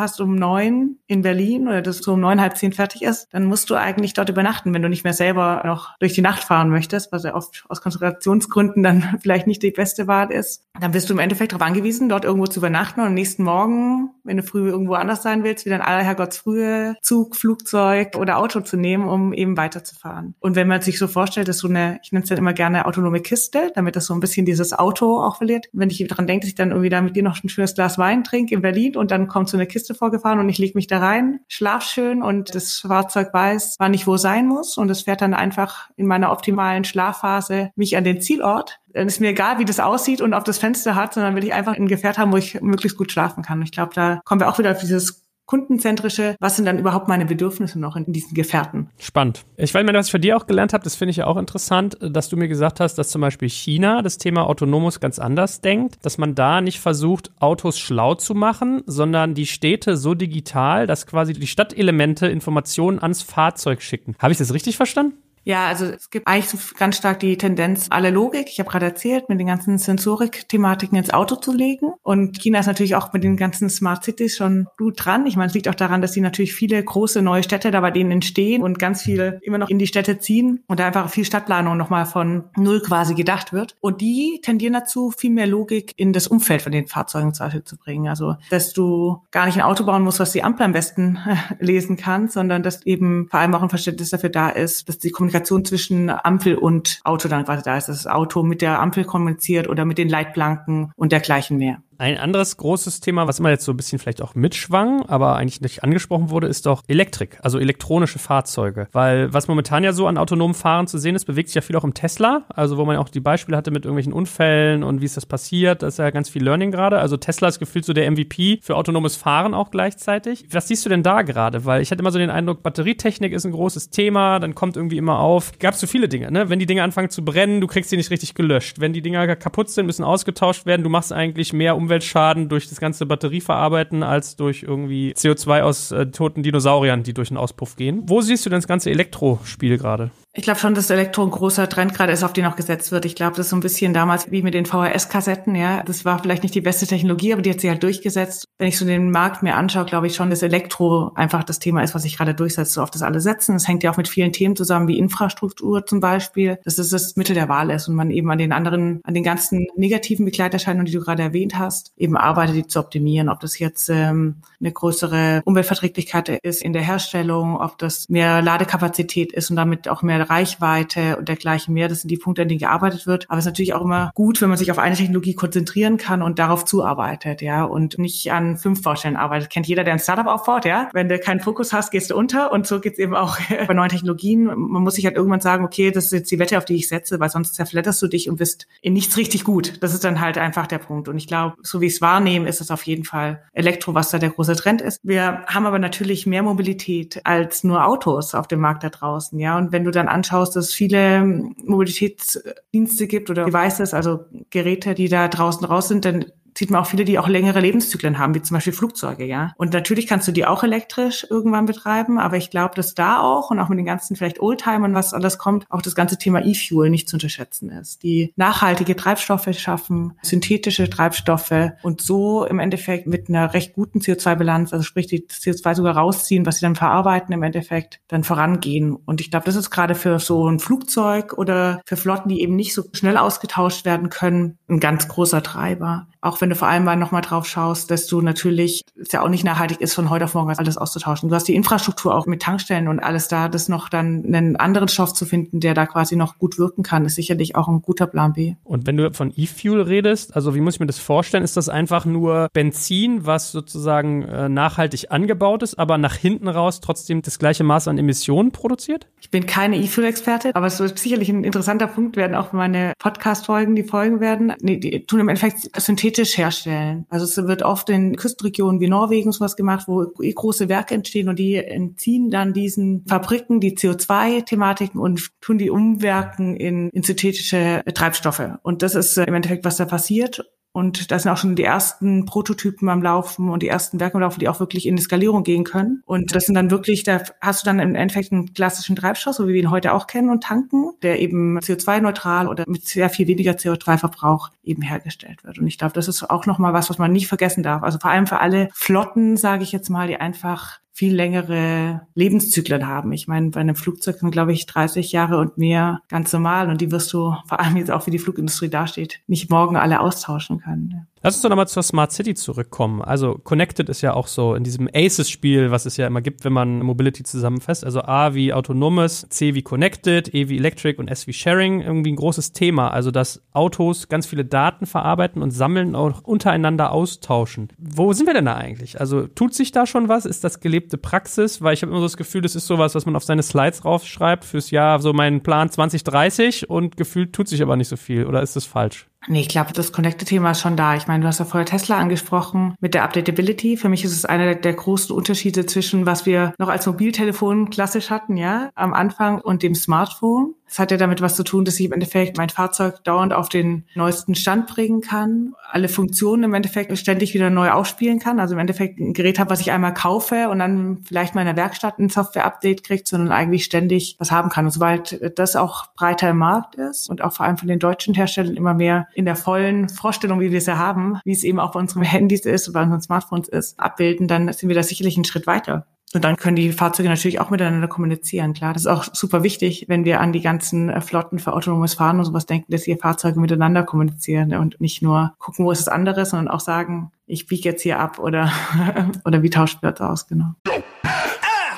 [0.00, 3.44] hast um neun in Berlin oder das so um neun, halb zehn fertig ist, dann
[3.44, 6.70] musst du eigentlich dort übernachten, wenn du nicht mehr selber noch durch die Nacht fahren
[6.70, 10.64] möchtest, was ja oft aus Konzentrationsgründen dann vielleicht nicht die beste Wahl ist.
[10.80, 14.10] Dann bist du im Endeffekt darauf angewiesen, dort irgendwo zu übernachten und am nächsten Morgen,
[14.24, 18.60] wenn du früh irgendwo anders sein willst, wieder ein aller Herrgottsfrühe Zug, Flugzeug oder Auto
[18.60, 20.34] zu nehmen, um eben weiterzufahren.
[20.40, 22.86] Und wenn man sich so vorstellt, dass so eine, ich nenne es dann immer gerne
[22.86, 25.66] autonome Kiste, damit das so ein bisschen dieses Auto auch verliert.
[25.72, 27.98] Wenn ich daran denke, dass ich dann irgendwie da mit dir noch ein schönes Glas
[27.98, 30.86] Wein trinke in Berlin und dann kommt so eine Kiste vorgefahren und ich lege mich
[30.86, 35.02] da rein, schlaf schön und das Fahrzeug weiß, wann ich wo sein muss und es
[35.02, 38.80] fährt dann einfach in meiner optimalen Schlafphase mich an den Zielort.
[38.88, 41.54] Dann ist mir egal, wie das aussieht und ob das Fenster hat, sondern will ich
[41.54, 43.62] einfach ein Gefährt haben, wo ich möglichst gut schlafen kann.
[43.62, 47.24] Ich glaube, da kommen wir auch wieder auf dieses kundenzentrische, was sind dann überhaupt meine
[47.24, 48.90] Bedürfnisse noch in diesen Gefährten?
[48.98, 49.44] Spannend.
[49.56, 51.96] Ich weiß, was ich von dir auch gelernt habe, das finde ich ja auch interessant,
[52.00, 55.96] dass du mir gesagt hast, dass zum Beispiel China das Thema Autonomus ganz anders denkt,
[56.02, 61.06] dass man da nicht versucht, Autos schlau zu machen, sondern die Städte so digital, dass
[61.06, 64.16] quasi die Stadtelemente Informationen ans Fahrzeug schicken.
[64.18, 65.14] Habe ich das richtig verstanden?
[65.48, 68.84] Ja, also es gibt eigentlich so ganz stark die Tendenz, alle Logik, ich habe gerade
[68.84, 71.94] erzählt, mit den ganzen Sensorik-Thematiken ins Auto zu legen.
[72.02, 75.24] Und China ist natürlich auch mit den ganzen Smart Cities schon gut dran.
[75.24, 77.90] Ich meine, es liegt auch daran, dass sie natürlich viele große neue Städte da bei
[77.90, 81.24] denen entstehen und ganz viel immer noch in die Städte ziehen und da einfach viel
[81.24, 83.74] Stadtplanung nochmal von null quasi gedacht wird.
[83.80, 88.06] Und die tendieren dazu, viel mehr Logik in das Umfeld von den Fahrzeugen zu bringen.
[88.06, 91.18] Also, dass du gar nicht ein Auto bauen musst, was die Ampel am besten
[91.58, 95.08] lesen kann, sondern dass eben vor allem auch ein Verständnis dafür da ist, dass die
[95.08, 97.88] Kommunikation Kommunikation zwischen Ampel und Auto dann quasi da ist.
[97.88, 101.82] Das Auto mit der Ampel kommuniziert oder mit den Leitplanken und dergleichen mehr.
[102.00, 105.60] Ein anderes großes Thema, was immer jetzt so ein bisschen vielleicht auch mitschwang, aber eigentlich
[105.60, 108.86] nicht angesprochen wurde, ist doch Elektrik, also elektronische Fahrzeuge.
[108.92, 111.74] Weil was momentan ja so an autonomen Fahren zu sehen ist, bewegt sich ja viel
[111.74, 115.06] auch im Tesla, also wo man auch die Beispiele hatte mit irgendwelchen Unfällen und wie
[115.06, 117.00] ist das passiert, da ist ja ganz viel Learning gerade.
[117.00, 120.46] Also Tesla ist gefühlt so der MVP für autonomes Fahren auch gleichzeitig.
[120.52, 121.64] Was siehst du denn da gerade?
[121.64, 124.98] Weil ich hatte immer so den Eindruck, Batterietechnik ist ein großes Thema, dann kommt irgendwie
[124.98, 126.48] immer auf, gab es so viele Dinge, ne?
[126.48, 128.78] Wenn die Dinge anfangen zu brennen, du kriegst sie nicht richtig gelöscht.
[128.78, 132.68] Wenn die Dinger kaputt sind, müssen ausgetauscht werden, du machst eigentlich mehr um Umweltschaden durch
[132.68, 137.76] das ganze Batterieverarbeiten als durch irgendwie CO2 aus äh, toten Dinosauriern, die durch den Auspuff
[137.76, 138.02] gehen.
[138.04, 140.10] Wo siehst du denn das ganze Elektrospiel gerade?
[140.38, 143.04] Ich glaube schon, dass Elektro ein großer Trend gerade ist, auf den auch gesetzt wird.
[143.04, 145.82] Ich glaube, das ist so ein bisschen damals wie mit den VHS-Kassetten, ja.
[145.82, 148.46] Das war vielleicht nicht die beste Technologie, aber die hat sich halt durchgesetzt.
[148.56, 151.82] Wenn ich so den Markt mir anschaue, glaube ich schon, dass Elektro einfach das Thema
[151.82, 153.56] ist, was sich gerade durchsetzt, so auf das alle setzen.
[153.56, 157.16] Es hängt ja auch mit vielen Themen zusammen, wie Infrastruktur zum Beispiel, dass es das
[157.16, 160.86] Mittel der Wahl ist und man eben an den anderen, an den ganzen negativen Begleiterscheinungen,
[160.86, 163.28] die du gerade erwähnt hast, eben arbeitet, die zu optimieren.
[163.28, 169.32] Ob das jetzt ähm, eine größere Umweltverträglichkeit ist in der Herstellung, ob das mehr Ladekapazität
[169.32, 171.88] ist und damit auch mehr Reichweite und dergleichen mehr.
[171.88, 173.26] Das sind die Punkte, an denen gearbeitet wird.
[173.28, 176.22] Aber es ist natürlich auch immer gut, wenn man sich auf eine Technologie konzentrieren kann
[176.22, 179.50] und darauf zuarbeitet, ja, und nicht an fünf Baustellen arbeitet.
[179.50, 180.88] Kennt jeder, der ein Startup aufbaut, ja.
[180.92, 183.90] Wenn du keinen Fokus hast, gehst du unter und so geht's eben auch bei neuen
[183.90, 184.44] Technologien.
[184.44, 186.88] Man muss sich halt irgendwann sagen, okay, das ist jetzt die Wette, auf die ich
[186.88, 189.82] setze, weil sonst zerfledderst du dich und bist in nichts richtig gut.
[189.82, 191.08] Das ist dann halt einfach der Punkt.
[191.08, 194.10] Und ich glaube, so wie ich es wahrnehme, ist es auf jeden Fall Elektro, was
[194.10, 195.00] da der große Trend ist.
[195.02, 199.56] Wir haben aber natürlich mehr Mobilität als nur Autos auf dem Markt da draußen, ja.
[199.58, 201.24] Und wenn du dann anschaust, dass es viele
[201.64, 206.26] Mobilitätsdienste gibt oder Devices, also Geräte, die da draußen raus sind, dann
[206.58, 209.52] sieht man auch viele, die auch längere Lebenszyklen haben, wie zum Beispiel Flugzeuge, ja.
[209.58, 213.52] Und natürlich kannst du die auch elektrisch irgendwann betreiben, aber ich glaube, dass da auch
[213.52, 216.90] und auch mit den ganzen vielleicht Oldtimern, was alles kommt, auch das ganze Thema E-Fuel
[216.90, 218.02] nicht zu unterschätzen ist.
[218.02, 224.72] Die nachhaltige Treibstoffe schaffen, synthetische Treibstoffe und so im Endeffekt mit einer recht guten CO2-Bilanz,
[224.72, 228.96] also sprich die CO2 sogar rausziehen, was sie dann verarbeiten, im Endeffekt dann vorangehen.
[228.96, 232.56] Und ich glaube, das ist gerade für so ein Flugzeug oder für Flotten, die eben
[232.56, 236.08] nicht so schnell ausgetauscht werden können, ein ganz großer Treiber.
[236.20, 239.28] Auch wenn du vor allem mal nochmal drauf schaust, dass du natürlich, es ja auch
[239.28, 241.28] nicht nachhaltig ist, von heute auf morgen alles auszutauschen.
[241.28, 244.88] Du hast die Infrastruktur auch mit Tankstellen und alles da, das noch dann einen anderen
[244.88, 248.06] Stoff zu finden, der da quasi noch gut wirken kann, ist sicherlich auch ein guter
[248.06, 248.54] Plan B.
[248.64, 251.44] Und wenn du von E-Fuel redest, also wie muss ich mir das vorstellen?
[251.44, 256.80] Ist das einfach nur Benzin, was sozusagen äh, nachhaltig angebaut ist, aber nach hinten raus
[256.80, 259.06] trotzdem das gleiche Maß an Emissionen produziert?
[259.20, 263.74] Ich bin keine E-Fuel-Experte, aber es wird sicherlich ein interessanter Punkt werden, auch meine Podcast-Folgen,
[263.74, 264.52] die folgen werden.
[264.60, 267.06] Nee, die tun im Endeffekt synthetisch herstellen.
[267.10, 271.38] Also es wird oft in Küstenregionen wie Norwegen sowas gemacht, wo große Werke entstehen und
[271.38, 278.50] die entziehen dann diesen Fabriken die CO2-Thematiken und tun die umwerken in, in synthetische Treibstoffe.
[278.62, 280.44] Und das ist im Endeffekt, was da passiert.
[280.78, 284.20] Und da sind auch schon die ersten Prototypen am Laufen und die ersten Werke am
[284.20, 286.04] Laufen, die auch wirklich in die Skalierung gehen können.
[286.06, 289.48] Und das sind dann wirklich, da hast du dann im Endeffekt einen klassischen Treibstoff, so
[289.48, 293.26] wie wir ihn heute auch kennen und tanken, der eben CO2-neutral oder mit sehr viel
[293.26, 295.58] weniger CO2-Verbrauch eben hergestellt wird.
[295.58, 297.82] Und ich glaube, das ist auch nochmal was, was man nicht vergessen darf.
[297.82, 302.88] Also vor allem für alle Flotten, sage ich jetzt mal, die einfach viel längere Lebenszyklen
[302.88, 303.12] haben.
[303.12, 306.68] Ich meine, bei einem Flugzeug sind, glaube ich, 30 Jahre und mehr ganz normal.
[306.68, 310.00] Und die wirst du, vor allem jetzt auch wie die Flugindustrie dasteht, nicht morgen alle
[310.00, 311.06] austauschen können.
[311.22, 313.02] Lass uns doch nochmal zur Smart City zurückkommen.
[313.02, 316.52] Also Connected ist ja auch so in diesem ACES-Spiel, was es ja immer gibt, wenn
[316.52, 317.84] man Mobility zusammenfasst.
[317.84, 321.80] Also A wie autonomes, C wie Connected, E wie Electric und S wie Sharing.
[321.80, 322.88] Irgendwie ein großes Thema.
[322.88, 327.68] Also dass Autos ganz viele Daten verarbeiten und sammeln, auch untereinander austauschen.
[327.78, 329.00] Wo sind wir denn da eigentlich?
[329.00, 330.24] Also tut sich da schon was?
[330.24, 331.62] Ist das gelebte Praxis?
[331.62, 333.84] Weil ich habe immer so das Gefühl, das ist sowas, was man auf seine Slides
[333.84, 338.26] raufschreibt fürs Jahr, so mein Plan 2030 und gefühlt tut sich aber nicht so viel.
[338.26, 339.08] Oder ist das falsch?
[339.26, 340.94] Nee, ich glaube, das Connected-Thema ist schon da.
[340.94, 343.76] Ich meine, du hast ja vorher Tesla angesprochen mit der Updatability.
[343.76, 348.10] Für mich ist es einer der großen Unterschiede zwischen, was wir noch als Mobiltelefon klassisch
[348.10, 350.54] hatten, ja, am Anfang und dem Smartphone.
[350.70, 353.48] Es hat ja damit was zu tun, dass ich im Endeffekt mein Fahrzeug dauernd auf
[353.48, 358.38] den neuesten Stand bringen kann, alle Funktionen im Endeffekt ständig wieder neu aufspielen kann.
[358.38, 361.46] Also im Endeffekt ein Gerät habe, was ich einmal kaufe und dann vielleicht mal in
[361.46, 364.66] der Werkstatt ein Software-Update kriegt, sondern eigentlich ständig was haben kann.
[364.66, 368.12] Und sobald das auch breiter im Markt ist und auch vor allem von den deutschen
[368.12, 371.60] Herstellern immer mehr in der vollen Vorstellung, wie wir es ja haben, wie es eben
[371.60, 375.16] auch bei unseren Handys ist, bei unseren Smartphones ist, abbilden, dann sind wir da sicherlich
[375.16, 375.86] einen Schritt weiter.
[376.14, 378.54] Und dann können die Fahrzeuge natürlich auch miteinander kommunizieren.
[378.54, 381.94] Klar, das ist auch super wichtig, wenn wir an die ganzen äh, Flotten für autonomes
[381.94, 385.80] Fahren und sowas denken, dass hier Fahrzeuge miteinander kommunizieren und nicht nur gucken, wo ist
[385.80, 388.50] das andere, sondern auch sagen, ich biege jetzt hier ab oder,
[389.26, 390.54] oder wie tauscht wir das aus, genau.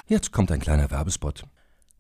[0.07, 1.45] Jetzt kommt ein kleiner Werbespot.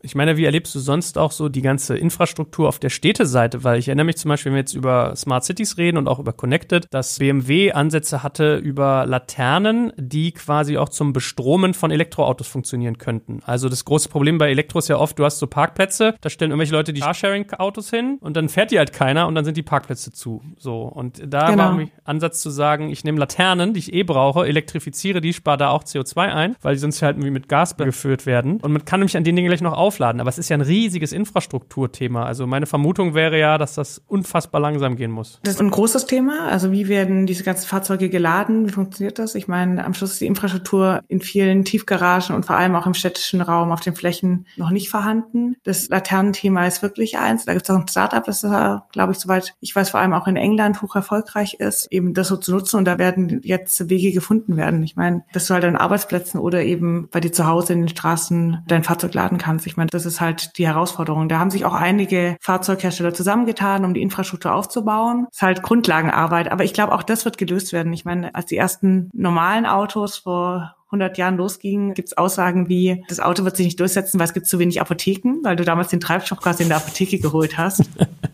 [0.00, 3.64] Ich meine, wie erlebst du sonst auch so die ganze Infrastruktur auf der Städteseite?
[3.64, 6.20] Weil ich erinnere mich zum Beispiel, wenn wir jetzt über Smart Cities reden und auch
[6.20, 12.46] über Connected, dass BMW Ansätze hatte über Laternen, die quasi auch zum Bestromen von Elektroautos
[12.46, 13.40] funktionieren könnten.
[13.44, 16.52] Also das große Problem bei Elektro ist ja oft, du hast so Parkplätze, da stellen
[16.52, 19.64] irgendwelche Leute die Carsharing-Autos hin und dann fährt die halt keiner und dann sind die
[19.64, 20.42] Parkplätze zu.
[20.58, 20.82] So.
[20.82, 21.64] Und da genau.
[21.64, 25.56] war mein Ansatz zu sagen, ich nehme Laternen, die ich eh brauche, elektrifiziere die, spare
[25.56, 28.60] da auch CO2 ein, weil die sonst halt irgendwie mit Gas gefüllt werden.
[28.60, 30.20] Und man kann nämlich an den Dingen gleich noch aufladen.
[30.20, 32.24] Aber es ist ja ein riesiges Infrastrukturthema.
[32.24, 35.40] Also meine Vermutung wäre ja, dass das unfassbar langsam gehen muss.
[35.42, 36.48] Das ist ein großes Thema.
[36.48, 38.66] Also wie werden diese ganzen Fahrzeuge geladen?
[38.66, 39.34] Wie funktioniert das?
[39.34, 42.94] Ich meine, am Schluss ist die Infrastruktur in vielen Tiefgaragen und vor allem auch im
[42.94, 45.56] städtischen Raum auf den Flächen noch nicht vorhanden.
[45.64, 47.46] Das Laternenthema ist wirklich eins.
[47.46, 50.12] Da gibt es auch ein Startup, das da, glaube ich, soweit ich weiß, vor allem
[50.12, 52.76] auch in England hoch erfolgreich ist, eben das so zu nutzen.
[52.76, 54.82] Und da werden jetzt Wege gefunden werden.
[54.82, 57.88] Ich meine, dass du halt an Arbeitsplätzen oder eben bei dir zu Hause in den
[57.88, 59.66] Straßen dein Fahrzeug laden kannst.
[59.66, 61.28] Ich meine, das ist halt die Herausforderung.
[61.30, 65.26] Da haben sich auch einige Fahrzeughersteller zusammengetan, um die Infrastruktur aufzubauen.
[65.30, 66.52] Das ist halt Grundlagenarbeit.
[66.52, 67.92] Aber ich glaube, auch das wird gelöst werden.
[67.94, 73.04] Ich meine, als die ersten normalen Autos vor 100 Jahren losging, gibt es Aussagen wie,
[73.08, 75.88] das Auto wird sich nicht durchsetzen, weil es gibt zu wenig Apotheken, weil du damals
[75.88, 77.82] den Treibstoff quasi in der Apotheke geholt hast.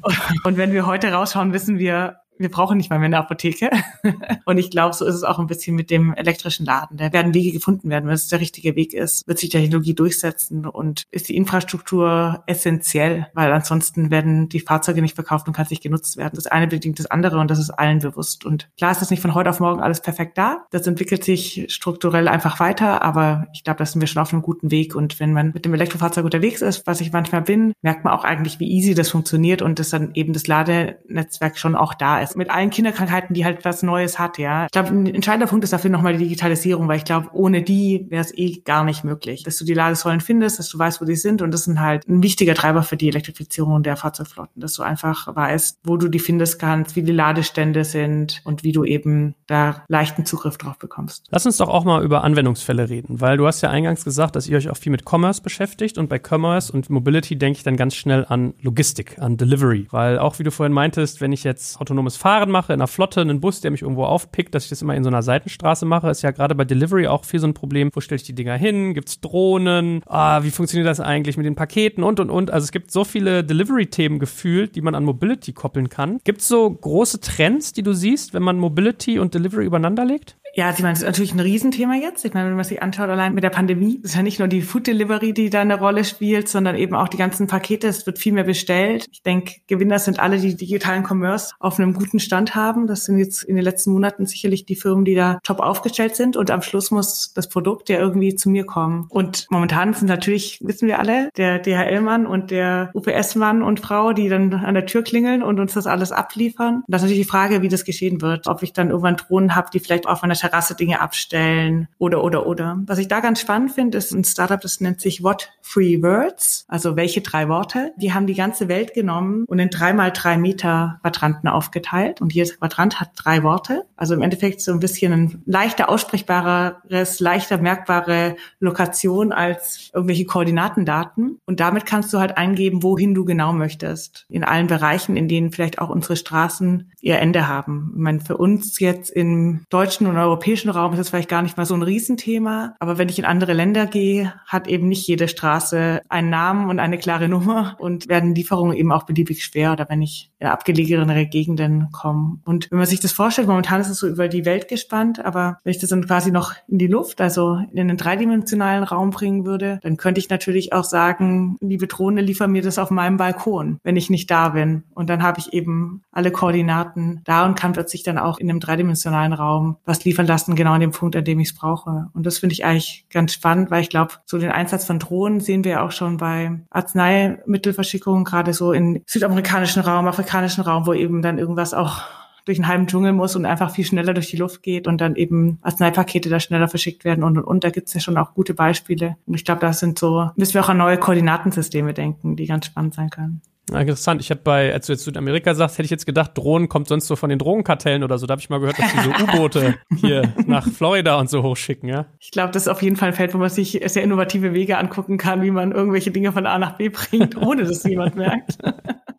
[0.45, 3.71] und wenn wir heute rausschauen, wissen wir, wir brauchen nicht mal mehr eine Apotheke.
[4.45, 6.97] und ich glaube, so ist es auch ein bisschen mit dem elektrischen Laden.
[6.97, 10.67] Da werden Wege gefunden werden, wenn es der richtige Weg ist, wird sich Technologie durchsetzen
[10.67, 15.83] und ist die Infrastruktur essentiell, weil ansonsten werden die Fahrzeuge nicht verkauft und kann nicht
[15.83, 16.33] genutzt werden.
[16.35, 18.45] Das eine bedingt das andere und das ist allen bewusst.
[18.45, 20.67] Und klar ist das nicht von heute auf morgen alles perfekt da.
[20.71, 24.43] Das entwickelt sich strukturell einfach weiter, aber ich glaube, da sind wir schon auf einem
[24.43, 24.95] guten Weg.
[24.95, 28.25] Und wenn man mit dem Elektrofahrzeug unterwegs ist, was ich manchmal bin, merkt man auch
[28.25, 32.24] eigentlich, wie easy das funktioniert und dass dann eben das Ladenetzwerk schon auch da ist.
[32.37, 34.67] Mit allen Kinderkrankheiten, die halt was Neues hat, ja.
[34.67, 38.07] Ich glaube, ein entscheidender Punkt ist dafür nochmal die Digitalisierung, weil ich glaube, ohne die
[38.09, 39.43] wäre es eh gar nicht möglich.
[39.43, 42.07] Dass du die Ladesäulen findest, dass du weißt, wo die sind und das sind halt
[42.09, 46.19] ein wichtiger Treiber für die Elektrifizierung der Fahrzeugflotten, dass du einfach weißt, wo du die
[46.19, 51.27] findest kannst, wie die Ladestände sind und wie du eben da leichten Zugriff drauf bekommst.
[51.31, 54.47] Lass uns doch auch mal über Anwendungsfälle reden, weil du hast ja eingangs gesagt, dass
[54.47, 57.77] ihr euch auch viel mit Commerce beschäftigt und bei Commerce und Mobility denke ich dann
[57.77, 61.81] ganz schnell an Logistik, an Delivery, weil auch wie du vorhin meintest, wenn ich jetzt
[61.81, 64.83] autonomes Fahren mache in einer Flotte, einen Bus, der mich irgendwo aufpickt, dass ich das
[64.83, 67.55] immer in so einer Seitenstraße mache, ist ja gerade bei Delivery auch viel so ein
[67.55, 67.91] Problem.
[67.93, 68.95] Wo stelle ich die Dinger hin?
[68.95, 70.03] Gibt's Drohnen?
[70.07, 72.51] Ah, wie funktioniert das eigentlich mit den Paketen und und und?
[72.51, 76.21] Also es gibt so viele Delivery-Themen gefühlt, die man an Mobility koppeln kann.
[76.25, 80.37] Gibt's so große Trends, die du siehst, wenn man Mobility und Delivery übereinander legt?
[80.57, 82.25] Ja, ich meine, das ist natürlich ein Riesenthema jetzt.
[82.25, 84.63] Ich meine, wenn man sich anschaut, allein mit der Pandemie, ist ja nicht nur die
[84.63, 87.89] Food Delivery, die da eine Rolle spielt, sondern eben auch die ganzen Pakete.
[87.89, 89.07] Es wird viel mehr bestellt.
[89.11, 92.87] Ich denke, Gewinner sind alle, die digitalen Commerce auf einem guten Stand haben.
[92.87, 96.37] Das sind jetzt in den letzten Monaten sicherlich die Firmen, die da top aufgestellt sind.
[96.37, 99.07] Und am Schluss muss das Produkt ja irgendwie zu mir kommen.
[99.09, 104.29] Und momentan sind natürlich, wissen wir alle, der DHL-Mann und der UPS-Mann und Frau, die
[104.29, 106.77] dann an der Tür klingeln und uns das alles abliefern.
[106.77, 108.47] Und das ist natürlich die Frage, wie das geschehen wird.
[108.47, 112.47] Ob ich dann irgendwann Drohnen habe, die vielleicht auf einer Terrasse Dinge abstellen oder, oder,
[112.47, 112.79] oder.
[112.87, 116.67] Was ich da ganz spannend finde, ist ein Startup, das nennt sich What Three Words,
[116.69, 117.93] also welche drei Worte.
[117.97, 122.35] Die haben die ganze Welt genommen und in drei mal drei Meter Quadranten aufgeteilt und
[122.35, 123.87] jedes Quadrant hat drei Worte.
[123.97, 131.39] Also im Endeffekt so ein bisschen ein leichter aussprechbares, leichter merkbare Lokation als irgendwelche Koordinatendaten.
[131.47, 134.27] Und damit kannst du halt eingeben, wohin du genau möchtest.
[134.29, 137.93] In allen Bereichen, in denen vielleicht auch unsere Straßen ihr Ende haben.
[137.95, 141.57] Ich meine, für uns jetzt im deutschen und europäischen Raum ist es vielleicht gar nicht
[141.57, 142.75] mal so ein Riesenthema.
[142.81, 146.81] Aber wenn ich in andere Länder gehe, hat eben nicht jede Straße einen Namen und
[146.81, 151.27] eine klare Nummer und werden Lieferungen eben auch beliebig schwer oder wenn ich in abgelegenere
[151.27, 152.39] Gegenden komme.
[152.45, 155.59] Und wenn man sich das vorstellt, momentan ist es so über die Welt gespannt, aber
[155.63, 159.47] wenn ich das dann quasi noch in die Luft, also in einen dreidimensionalen Raum bringen
[159.47, 163.79] würde, dann könnte ich natürlich auch sagen, liebe Drohne, liefer mir das auf meinem Balkon,
[163.85, 164.83] wenn ich nicht da bin.
[164.95, 168.59] Und dann habe ich eben alle Koordinaten da und kann plötzlich dann auch in einem
[168.59, 172.09] dreidimensionalen Raum was liefern lassen, genau an dem Punkt, an dem ich es brauche.
[172.13, 175.41] Und das finde ich eigentlich ganz spannend, weil ich glaube, so den Einsatz von Drohnen
[175.41, 181.23] sehen wir auch schon bei Arzneimittelverschickungen, gerade so im südamerikanischen Raum, afrikanischen Raum, wo eben
[181.23, 182.03] dann irgendwas auch
[182.45, 185.17] durch einen halben Dschungel muss und einfach viel schneller durch die Luft geht und dann
[185.17, 187.65] eben Arzneipakete da schneller verschickt werden und und und.
[187.65, 189.17] Da gibt's ja schon auch gute Beispiele.
[189.27, 192.67] Und ich glaube, das sind so, müssen wir auch an neue Koordinatensysteme denken, die ganz
[192.67, 193.41] spannend sein können.
[193.71, 194.21] Ja, interessant.
[194.21, 197.07] Ich habe bei, als du jetzt Südamerika sagst, hätte ich jetzt gedacht, Drohnen kommt sonst
[197.07, 198.27] so von den Drogenkartellen oder so.
[198.27, 201.89] Da habe ich mal gehört, dass die so U-Boote hier nach Florida und so hochschicken,
[201.89, 202.07] ja.
[202.19, 204.77] Ich glaube, das ist auf jeden Fall ein Feld, wo man sich sehr innovative Wege
[204.77, 208.59] angucken kann, wie man irgendwelche Dinge von A nach B bringt, ohne dass jemand merkt.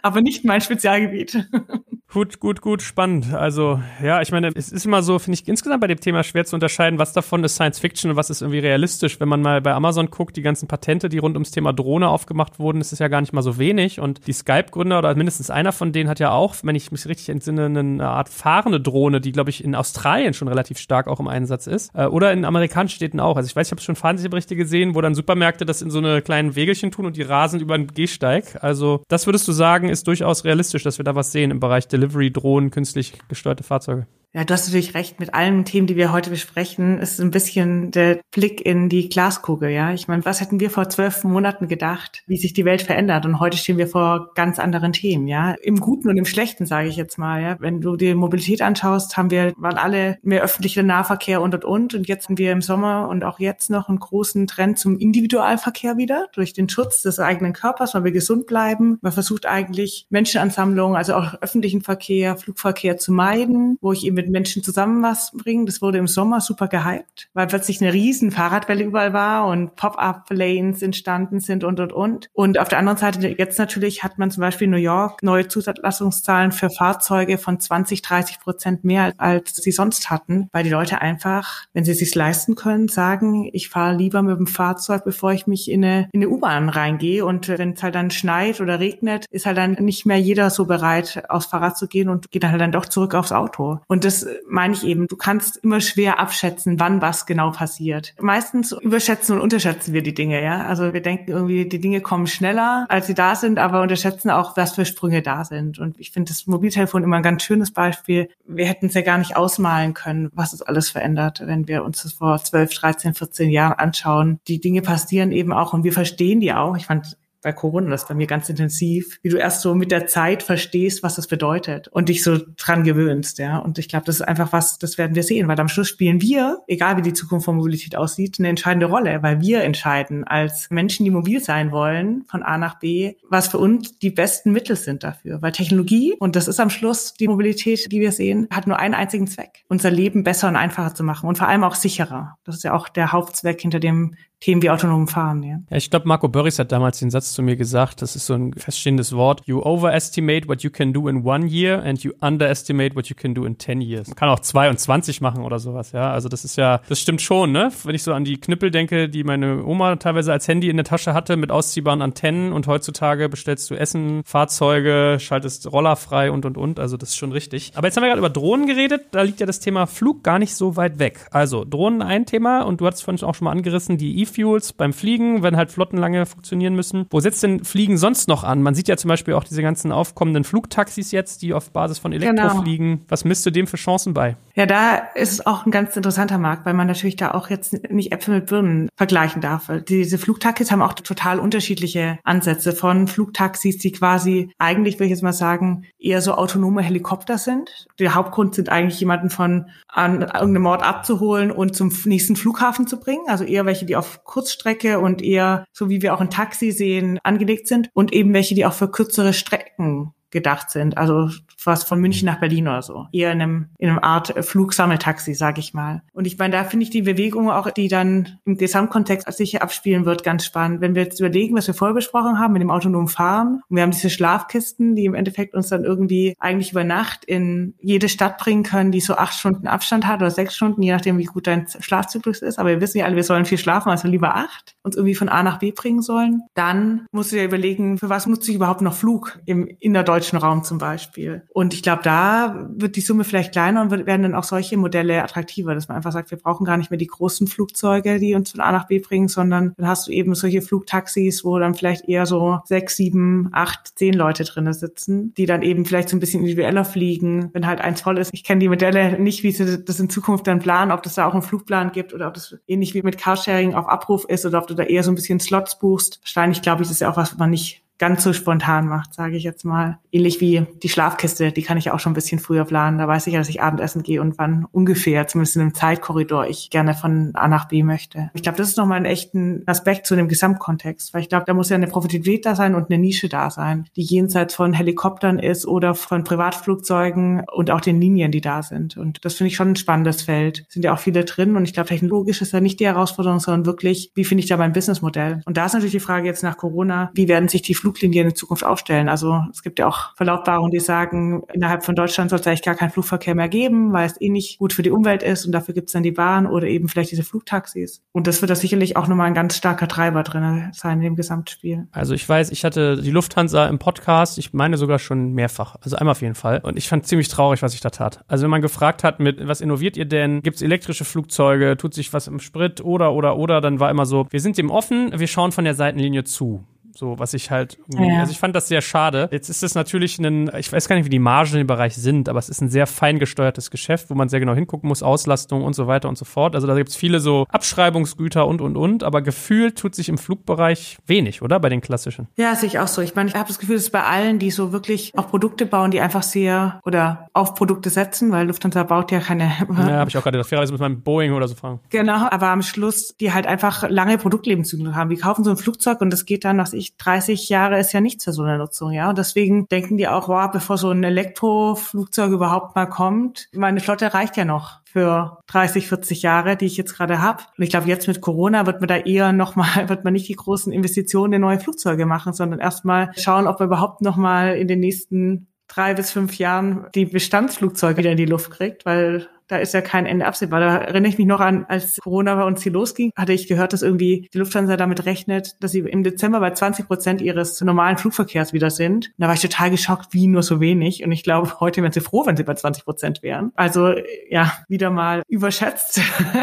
[0.05, 1.47] Aber nicht mein Spezialgebiet.
[2.15, 3.33] Gut, gut, gut, spannend.
[3.33, 6.45] Also, ja, ich meine, es ist immer so, finde ich insgesamt bei dem Thema schwer
[6.45, 9.19] zu unterscheiden, was davon ist Science Fiction und was ist irgendwie realistisch.
[9.19, 12.57] Wenn man mal bei Amazon guckt, die ganzen Patente, die rund ums Thema Drohne aufgemacht
[12.57, 13.99] wurden, ist es ja gar nicht mal so wenig.
[13.99, 17.27] Und die Skype-Gründer oder mindestens einer von denen hat ja auch, wenn ich mich richtig
[17.27, 21.27] entsinne, eine Art fahrende Drohne, die, glaube ich, in Australien schon relativ stark auch im
[21.27, 21.91] Einsatz ist.
[21.95, 23.35] Äh, oder in amerikanischen Städten auch.
[23.35, 26.21] Also ich weiß, ich habe schon Fernsehberichte gesehen, wo dann Supermärkte das in so eine
[26.21, 28.63] kleinen Wägelchen tun und die rasen über einen Gehsteig.
[28.63, 31.87] Also das würdest du sagen, ist durchaus realistisch, dass wir da was sehen im Bereich
[31.87, 34.07] Delivery, Drohnen, künstlich gesteuerte Fahrzeuge.
[34.35, 35.17] Ja, du hast natürlich recht.
[35.21, 39.69] Mit allen Themen, die wir heute besprechen, ist ein bisschen der Blick in die Glaskugel.
[39.69, 43.25] Ja, ich meine, was hätten wir vor zwölf Monaten gedacht, wie sich die Welt verändert?
[43.25, 45.29] Und heute stehen wir vor ganz anderen Themen.
[45.29, 47.41] Ja, im Guten und im Schlechten, sage ich jetzt mal.
[47.41, 51.63] Ja, wenn du die Mobilität anschaust, haben wir waren alle mehr öffentlicher Nahverkehr und und
[51.63, 51.93] und.
[51.93, 55.95] Und jetzt haben wir im Sommer und auch jetzt noch einen großen Trend zum Individualverkehr
[55.95, 58.97] wieder durch den Schutz des eigenen Körpers, weil wir gesund bleiben.
[59.01, 64.31] Man versucht eigentlich Menschenansammlungen, also auch öffentlichen Verkehr, Flugverkehr zu meiden, wo ich eben mit
[64.31, 65.65] Menschen zusammen was bringen.
[65.65, 70.81] Das wurde im Sommer super gehypt, weil plötzlich eine riesen Fahrradwelle überall war und Pop-up-Lanes
[70.81, 72.29] entstanden sind und, und, und.
[72.33, 75.47] Und auf der anderen Seite jetzt natürlich hat man zum Beispiel in New York neue
[75.47, 81.01] Zulassungszahlen für Fahrzeuge von 20, 30 Prozent mehr als sie sonst hatten, weil die Leute
[81.01, 85.33] einfach, wenn sie es sich leisten können, sagen, ich fahre lieber mit dem Fahrzeug, bevor
[85.33, 87.25] ich mich in eine, in eine U-Bahn reingehe.
[87.25, 90.65] Und wenn es halt dann schneit oder regnet, ist halt dann nicht mehr jeder so
[90.65, 93.79] bereit, aufs Fahrrad zu gehen und geht dann halt dann doch zurück aufs Auto.
[93.87, 94.14] Und das
[94.47, 98.13] meine ich eben, du kannst immer schwer abschätzen, wann was genau passiert.
[98.19, 100.65] Meistens überschätzen und unterschätzen wir die Dinge, ja.
[100.65, 104.55] Also wir denken irgendwie, die Dinge kommen schneller, als sie da sind, aber unterschätzen auch,
[104.57, 105.79] was für Sprünge da sind.
[105.79, 108.29] Und ich finde das Mobiltelefon immer ein ganz schönes Beispiel.
[108.45, 112.03] Wir hätten es ja gar nicht ausmalen können, was es alles verändert, wenn wir uns
[112.03, 114.39] das vor 12, 13, 14 Jahren anschauen.
[114.47, 116.77] Die Dinge passieren eben auch und wir verstehen die auch.
[116.77, 120.07] Ich fand bei Corona, das bei mir ganz intensiv, wie du erst so mit der
[120.07, 123.59] Zeit verstehst, was das bedeutet und dich so dran gewöhnst, ja.
[123.59, 126.21] Und ich glaube, das ist einfach was, das werden wir sehen, weil am Schluss spielen
[126.21, 130.71] wir, egal wie die Zukunft von Mobilität aussieht, eine entscheidende Rolle, weil wir entscheiden als
[130.71, 134.75] Menschen, die mobil sein wollen, von A nach B, was für uns die besten Mittel
[134.75, 135.43] sind dafür.
[135.43, 138.95] Weil Technologie, und das ist am Schluss die Mobilität, die wir sehen, hat nur einen
[138.95, 142.39] einzigen Zweck, unser Leben besser und einfacher zu machen und vor allem auch sicherer.
[142.43, 145.43] Das ist ja auch der Hauptzweck hinter dem Themen wie autonomen Fahren.
[145.43, 148.25] Ja, ja ich glaube, Marco Börries hat damals den Satz zu mir gesagt, das ist
[148.25, 152.11] so ein feststehendes Wort, you overestimate what you can do in one year and you
[152.21, 154.07] underestimate what you can do in ten years.
[154.07, 156.11] Man kann auch 22 machen oder sowas, ja.
[156.11, 157.71] Also das ist ja, das stimmt schon, ne?
[157.83, 160.85] Wenn ich so an die Knüppel denke, die meine Oma teilweise als Handy in der
[160.85, 166.45] Tasche hatte mit ausziehbaren Antennen und heutzutage bestellst du Essen, Fahrzeuge, schaltest Roller frei und
[166.45, 166.79] und und.
[166.79, 167.71] Also das ist schon richtig.
[167.75, 170.39] Aber jetzt haben wir gerade über Drohnen geredet, da liegt ja das Thema Flug gar
[170.39, 171.27] nicht so weit weg.
[171.31, 174.93] Also Drohnen ein Thema und du hattest vorhin auch schon mal angerissen, die E-Fuels beim
[174.93, 177.05] Fliegen, wenn halt Flotten lange funktionieren müssen.
[177.09, 178.61] Wo setzt denn Fliegen sonst noch an?
[178.61, 182.11] Man sieht ja zum Beispiel auch diese ganzen aufkommenden Flugtaxis jetzt, die auf Basis von
[182.13, 182.61] Elektro genau.
[182.61, 183.05] fliegen.
[183.07, 184.35] Was misst du dem für Chancen bei?
[184.55, 187.73] Ja, da ist es auch ein ganz interessanter Markt, weil man natürlich da auch jetzt
[187.89, 189.69] nicht Äpfel mit Birnen vergleichen darf.
[189.87, 195.23] Diese Flugtaxis haben auch total unterschiedliche Ansätze von Flugtaxis, die quasi eigentlich, will ich jetzt
[195.23, 197.87] mal sagen, eher so autonome Helikopter sind.
[197.99, 202.99] Der Hauptgrund sind eigentlich jemanden von an irgendeinem Ort abzuholen und zum nächsten Flughafen zu
[202.99, 203.23] bringen.
[203.27, 207.19] Also eher welche, die auf Kurzstrecke und eher, so wie wir auch ein Taxi sehen,
[207.23, 210.97] angelegt sind und eben welche, die auch für kürzere Strecken gedacht sind.
[210.97, 211.29] Also
[211.63, 213.07] was von München nach Berlin oder so.
[213.11, 216.03] Eher in einem, in einem Art Flugsammeltaxi, sag ich mal.
[216.11, 220.05] Und ich meine, da finde ich die Bewegung auch, die dann im Gesamtkontext sicher abspielen
[220.05, 220.81] wird, ganz spannend.
[220.81, 223.83] Wenn wir jetzt überlegen, was wir vorher besprochen haben mit dem autonomen Fahren, und wir
[223.83, 228.37] haben diese Schlafkisten, die im Endeffekt uns dann irgendwie eigentlich über Nacht in jede Stadt
[228.37, 231.47] bringen können, die so acht Stunden Abstand hat oder sechs Stunden, je nachdem, wie gut
[231.47, 232.59] dein Schlafzyklus ist.
[232.59, 235.29] Aber wir wissen ja alle, wir sollen viel schlafen, also lieber acht, uns irgendwie von
[235.29, 236.43] A nach B bringen sollen.
[236.53, 240.63] Dann musst du dir überlegen, für was nutze ich überhaupt noch Flug im innerdeutschen Raum
[240.63, 241.43] zum Beispiel.
[241.53, 245.23] Und ich glaube, da wird die Summe vielleicht kleiner und werden dann auch solche Modelle
[245.23, 248.51] attraktiver, dass man einfach sagt, wir brauchen gar nicht mehr die großen Flugzeuge, die uns
[248.51, 252.07] von A nach B bringen, sondern dann hast du eben solche Flugtaxis, wo dann vielleicht
[252.09, 256.19] eher so sechs, sieben, acht, zehn Leute drinne sitzen, die dann eben vielleicht so ein
[256.19, 258.33] bisschen individueller fliegen, wenn halt eins voll ist.
[258.33, 261.25] Ich kenne die Modelle nicht, wie sie das in Zukunft dann planen, ob das da
[261.25, 264.59] auch einen Flugplan gibt oder ob das ähnlich wie mit Carsharing auf Abruf ist oder
[264.59, 266.19] ob du da eher so ein bisschen Slots buchst.
[266.21, 269.13] Wahrscheinlich, glaube ich, das ist ja auch was, was man nicht ganz so spontan macht,
[269.13, 269.99] sage ich jetzt mal.
[270.11, 272.97] Ähnlich wie die Schlafkiste, die kann ich auch schon ein bisschen früher planen.
[272.97, 276.47] Da weiß ich ja, dass ich Abendessen gehe und wann ungefähr, zumindest in einem Zeitkorridor,
[276.47, 278.29] ich gerne von A nach B möchte.
[278.33, 281.53] Ich glaube, das ist nochmal ein echten Aspekt zu dem Gesamtkontext, weil ich glaube, da
[281.53, 285.39] muss ja eine Profitabilität da sein und eine Nische da sein, die jenseits von Helikoptern
[285.39, 288.97] ist oder von Privatflugzeugen und auch den Linien, die da sind.
[288.97, 290.65] Und das finde ich schon ein spannendes Feld.
[290.69, 293.65] Sind ja auch viele drin und ich glaube, technologisch ist da nicht die Herausforderung, sondern
[293.65, 295.41] wirklich, wie finde ich da mein Businessmodell?
[295.45, 298.35] Und da ist natürlich die Frage jetzt nach Corona, wie werden sich die Fluglinien in
[298.35, 299.09] Zukunft aufstellen.
[299.09, 302.73] Also es gibt ja auch Verlautbarungen, die sagen, innerhalb von Deutschland soll es eigentlich gar
[302.73, 305.75] keinen Flugverkehr mehr geben, weil es eh nicht gut für die Umwelt ist und dafür
[305.75, 308.01] gibt es dann die Bahn oder eben vielleicht diese Flugtaxis.
[308.11, 311.15] Und das wird da sicherlich auch nochmal ein ganz starker Treiber drin sein in dem
[311.15, 311.87] Gesamtspiel.
[311.91, 315.95] Also ich weiß, ich hatte die Lufthansa im Podcast, ich meine sogar schon mehrfach, also
[315.97, 316.61] einmal auf jeden Fall.
[316.63, 318.21] Und ich fand ziemlich traurig, was ich da tat.
[318.27, 320.41] Also wenn man gefragt hat, mit was innoviert ihr denn?
[320.41, 321.77] Gibt es elektrische Flugzeuge?
[321.77, 322.83] Tut sich was im Sprit?
[322.83, 325.75] Oder, oder, oder, dann war immer so, wir sind dem offen, wir schauen von der
[325.75, 326.65] Seitenlinie zu.
[326.95, 328.19] So, was ich halt, ja.
[328.19, 329.27] also ich fand das sehr schade.
[329.31, 332.29] Jetzt ist es natürlich ein, ich weiß gar nicht, wie die Margen im Bereich sind,
[332.29, 335.63] aber es ist ein sehr fein gesteuertes Geschäft, wo man sehr genau hingucken muss, Auslastung
[335.63, 336.55] und so weiter und so fort.
[336.55, 340.17] Also da gibt es viele so Abschreibungsgüter und, und, und, aber gefühlt tut sich im
[340.17, 341.59] Flugbereich wenig, oder?
[341.59, 342.27] Bei den klassischen.
[342.37, 343.01] Ja, sehe ich auch so.
[343.01, 345.91] Ich meine, ich habe das Gefühl, ist bei allen, die so wirklich auch Produkte bauen,
[345.91, 349.51] die einfach sehr oder auf Produkte setzen, weil Lufthansa baut ja keine.
[349.75, 351.79] Ja, habe ich auch gerade gedacht, fairerweise muss man Boeing oder so fragen.
[351.89, 355.09] Genau, aber am Schluss, die halt einfach lange Produktlebenszyklen haben.
[355.09, 357.93] Die kaufen so ein Flugzeug und das geht dann, was ich ich, 30 Jahre ist
[357.93, 359.09] ja nichts für so eine Nutzung, ja.
[359.09, 364.13] Und deswegen denken die auch, wow, bevor so ein Elektroflugzeug überhaupt mal kommt, meine Flotte
[364.13, 367.43] reicht ja noch für 30, 40 Jahre, die ich jetzt gerade habe.
[367.57, 370.35] Und ich glaube, jetzt mit Corona wird man da eher nochmal, wird man nicht die
[370.35, 374.79] großen Investitionen in neue Flugzeuge machen, sondern erstmal schauen, ob man überhaupt nochmal in den
[374.79, 379.73] nächsten drei bis fünf Jahren die Bestandsflugzeuge wieder in die Luft kriegt, weil da ist
[379.73, 380.59] ja kein Ende absehbar.
[380.59, 383.73] Da erinnere ich mich noch an, als Corona bei uns hier losging, hatte ich gehört,
[383.73, 387.97] dass irgendwie die Lufthansa damit rechnet, dass sie im Dezember bei 20 Prozent ihres normalen
[387.97, 389.07] Flugverkehrs wieder sind.
[389.07, 391.03] Und da war ich total geschockt, wie nur so wenig.
[391.03, 393.51] Und ich glaube, heute wären sie froh, wenn sie bei 20 Prozent wären.
[393.55, 393.93] Also
[394.29, 396.01] ja, wieder mal überschätzt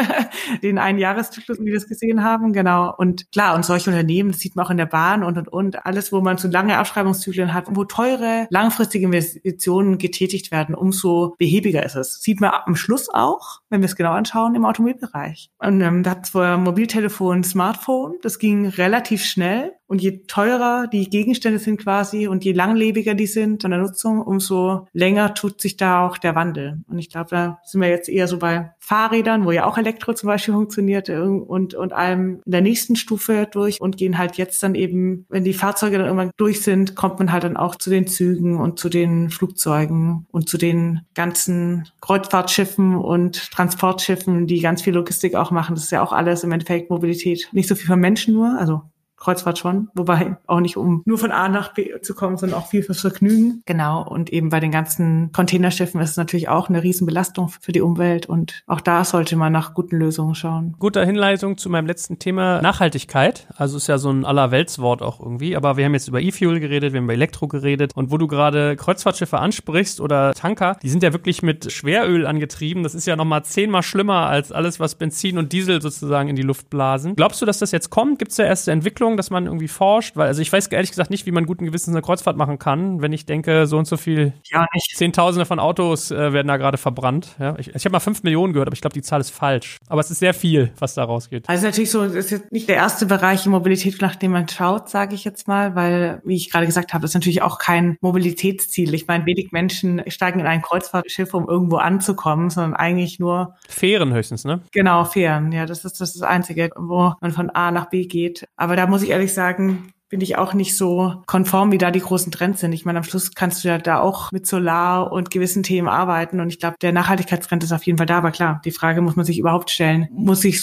[0.63, 2.53] den einen Jahreszyklus, wie wir das gesehen haben.
[2.53, 2.93] Genau.
[2.95, 5.85] Und klar, und solche Unternehmen, das sieht man auch in der Bahn und und und
[5.85, 11.83] alles, wo man so lange Abschreibungszyklen hat, wo teure, langfristige Investitionen getätigt werden, umso behäbiger
[11.83, 12.21] ist es.
[12.21, 15.49] Sieht man am Schluss Schluss auch, wenn wir es genau anschauen, im Automobilbereich.
[15.57, 19.73] Und ähm, da hat zwar Mobiltelefon, Smartphone, das ging relativ schnell.
[19.87, 24.21] Und je teurer die Gegenstände sind quasi und je langlebiger die sind von der Nutzung,
[24.21, 26.81] umso länger tut sich da auch der Wandel.
[26.87, 30.13] Und ich glaube, da sind wir jetzt eher so bei Fahrrädern, wo ja auch Elektro
[30.13, 34.37] zum Beispiel funktioniert äh, und, und allem in der nächsten Stufe durch und gehen halt
[34.37, 37.75] jetzt dann eben, wenn die Fahrzeuge dann irgendwann durch sind, kommt man halt dann auch
[37.75, 44.61] zu den Zügen und zu den Flugzeugen und zu den ganzen Kreuzfahrtschiffen und Transportschiffen, die
[44.61, 45.75] ganz viel Logistik auch machen.
[45.75, 47.49] Das ist ja auch alles im Endeffekt Mobilität.
[47.51, 48.81] Nicht so viel für Menschen nur, also
[49.23, 52.67] Kreuzfahrt schon, wobei auch nicht um nur von A nach B zu kommen, sondern auch
[52.67, 53.63] viel fürs Vergnügen.
[53.65, 54.05] Genau.
[54.05, 58.25] Und eben bei den ganzen Containerschiffen ist es natürlich auch eine Riesenbelastung für die Umwelt
[58.25, 60.75] und auch da sollte man nach guten Lösungen schauen.
[60.79, 63.47] Gute Hinleitung zu meinem letzten Thema Nachhaltigkeit.
[63.55, 66.93] Also ist ja so ein Allerweltswort auch irgendwie, aber wir haben jetzt über E-Fuel geredet,
[66.93, 71.03] wir haben über Elektro geredet und wo du gerade Kreuzfahrtschiffe ansprichst oder Tanker, die sind
[71.03, 72.83] ja wirklich mit Schweröl angetrieben.
[72.83, 76.41] Das ist ja nochmal zehnmal schlimmer als alles, was Benzin und Diesel sozusagen in die
[76.41, 77.15] Luft blasen.
[77.15, 78.19] Glaubst du, dass das jetzt kommt?
[78.19, 79.12] Gibt es da erste Entwicklungen?
[79.13, 80.15] Richtung, dass man irgendwie forscht?
[80.15, 83.01] Weil, also ich weiß ehrlich gesagt nicht, wie man guten Gewissens eine Kreuzfahrt machen kann,
[83.01, 84.95] wenn ich denke, so und so viel, ja, nicht.
[84.95, 87.35] Zehntausende von Autos äh, werden da gerade verbrannt.
[87.39, 87.55] Ja?
[87.57, 89.77] Ich, ich habe mal fünf Millionen gehört, aber ich glaube, die Zahl ist falsch.
[89.87, 91.47] Aber es ist sehr viel, was da rausgeht.
[91.47, 94.47] Also natürlich so, das ist jetzt nicht der erste Bereich in Mobilität, nach dem man
[94.47, 97.97] schaut, sage ich jetzt mal, weil, wie ich gerade gesagt habe, ist natürlich auch kein
[98.01, 98.93] Mobilitätsziel.
[98.93, 104.13] Ich meine, wenig Menschen steigen in ein Kreuzfahrtschiff, um irgendwo anzukommen, sondern eigentlich nur Fähren
[104.13, 104.61] höchstens, ne?
[104.71, 105.51] Genau, Fähren.
[105.51, 108.47] Ja, das ist das, ist das Einzige, wo man von A nach B geht.
[108.55, 111.99] Aber da muss ich ehrlich sagen, bin ich auch nicht so konform, wie da die
[111.99, 112.73] großen Trends sind.
[112.73, 116.39] Ich meine, am Schluss kannst du ja da auch mit Solar und gewissen Themen arbeiten.
[116.39, 118.19] Und ich glaube, der Nachhaltigkeitstrend ist auf jeden Fall da.
[118.19, 120.07] Aber klar, die Frage muss man sich überhaupt stellen.
[120.11, 120.61] Muss ich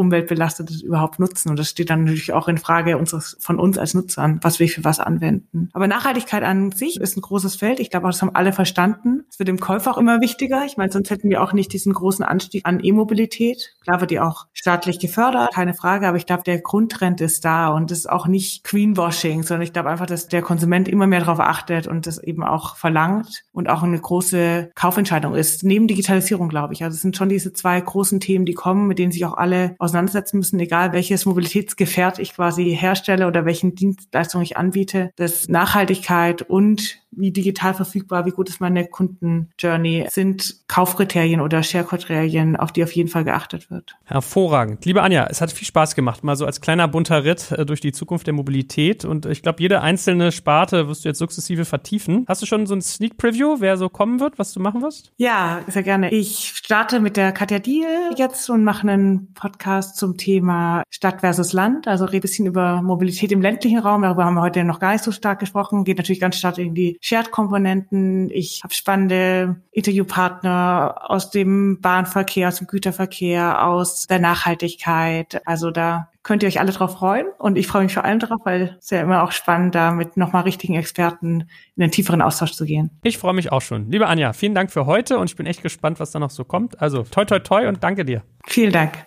[0.00, 1.50] sowas umweltbelastetes überhaupt nutzen.
[1.50, 4.68] Und das steht dann natürlich auch in Frage unseres, von uns als Nutzern, was wir
[4.68, 5.68] für was anwenden.
[5.72, 7.80] Aber Nachhaltigkeit an sich ist ein großes Feld.
[7.80, 9.24] Ich glaube das haben alle verstanden.
[9.30, 10.64] Es wird dem Käufer auch immer wichtiger.
[10.64, 13.74] Ich meine, sonst hätten wir auch nicht diesen großen Anstieg an E-Mobilität.
[13.82, 16.08] Klar wird die auch staatlich gefördert, keine Frage.
[16.08, 19.72] Aber ich glaube, der Grundtrend ist da und es ist auch nicht Greenwashing, sondern ich
[19.72, 23.68] glaube einfach, dass der Konsument immer mehr darauf achtet und das eben auch verlangt und
[23.68, 25.62] auch eine große Kaufentscheidung ist.
[25.62, 26.82] Neben Digitalisierung, glaube ich.
[26.82, 29.74] Also es sind schon diese zwei großen Themen, die kommen, mit denen sich auch alle
[29.90, 36.42] auseinandersetzen müssen, egal welches Mobilitätsgefährt ich quasi herstelle oder welchen Dienstleistung ich anbiete, dass Nachhaltigkeit
[36.42, 42.84] und wie digital verfügbar, wie gut ist meine Kundenjourney, sind Kaufkriterien oder Share-Kriterien, auf die
[42.84, 43.96] auf jeden Fall geachtet wird.
[44.04, 44.84] Hervorragend.
[44.84, 47.80] Liebe Anja, es hat viel Spaß gemacht, mal so als kleiner bunter Ritt äh, durch
[47.80, 52.24] die Zukunft der Mobilität und ich glaube, jede einzelne Sparte wirst du jetzt sukzessive vertiefen.
[52.28, 55.12] Hast du schon so ein Sneak Preview, wer so kommen wird, was du machen wirst?
[55.16, 56.12] Ja, sehr gerne.
[56.12, 57.86] Ich starte mit der Katja Diel
[58.16, 62.82] jetzt und mache einen Podcast zum Thema Stadt versus Land, also rede ein bisschen über
[62.82, 64.02] Mobilität im ländlichen Raum.
[64.02, 65.84] Darüber haben wir heute noch gar nicht so stark gesprochen.
[65.84, 68.30] Geht natürlich ganz stark in die Shared-Komponenten.
[68.30, 75.40] Ich habe spannende Interviewpartner aus dem Bahnverkehr, aus dem Güterverkehr, aus der Nachhaltigkeit.
[75.46, 77.26] Also da könnt ihr euch alle drauf freuen.
[77.38, 80.16] Und ich freue mich vor allem drauf, weil es ja immer auch spannend, da mit
[80.16, 82.90] nochmal richtigen Experten in den tieferen Austausch zu gehen.
[83.02, 83.90] Ich freue mich auch schon.
[83.90, 86.44] Liebe Anja, vielen Dank für heute und ich bin echt gespannt, was da noch so
[86.44, 86.80] kommt.
[86.80, 88.22] Also toi toi toi und danke dir.
[88.46, 89.06] Vielen Dank.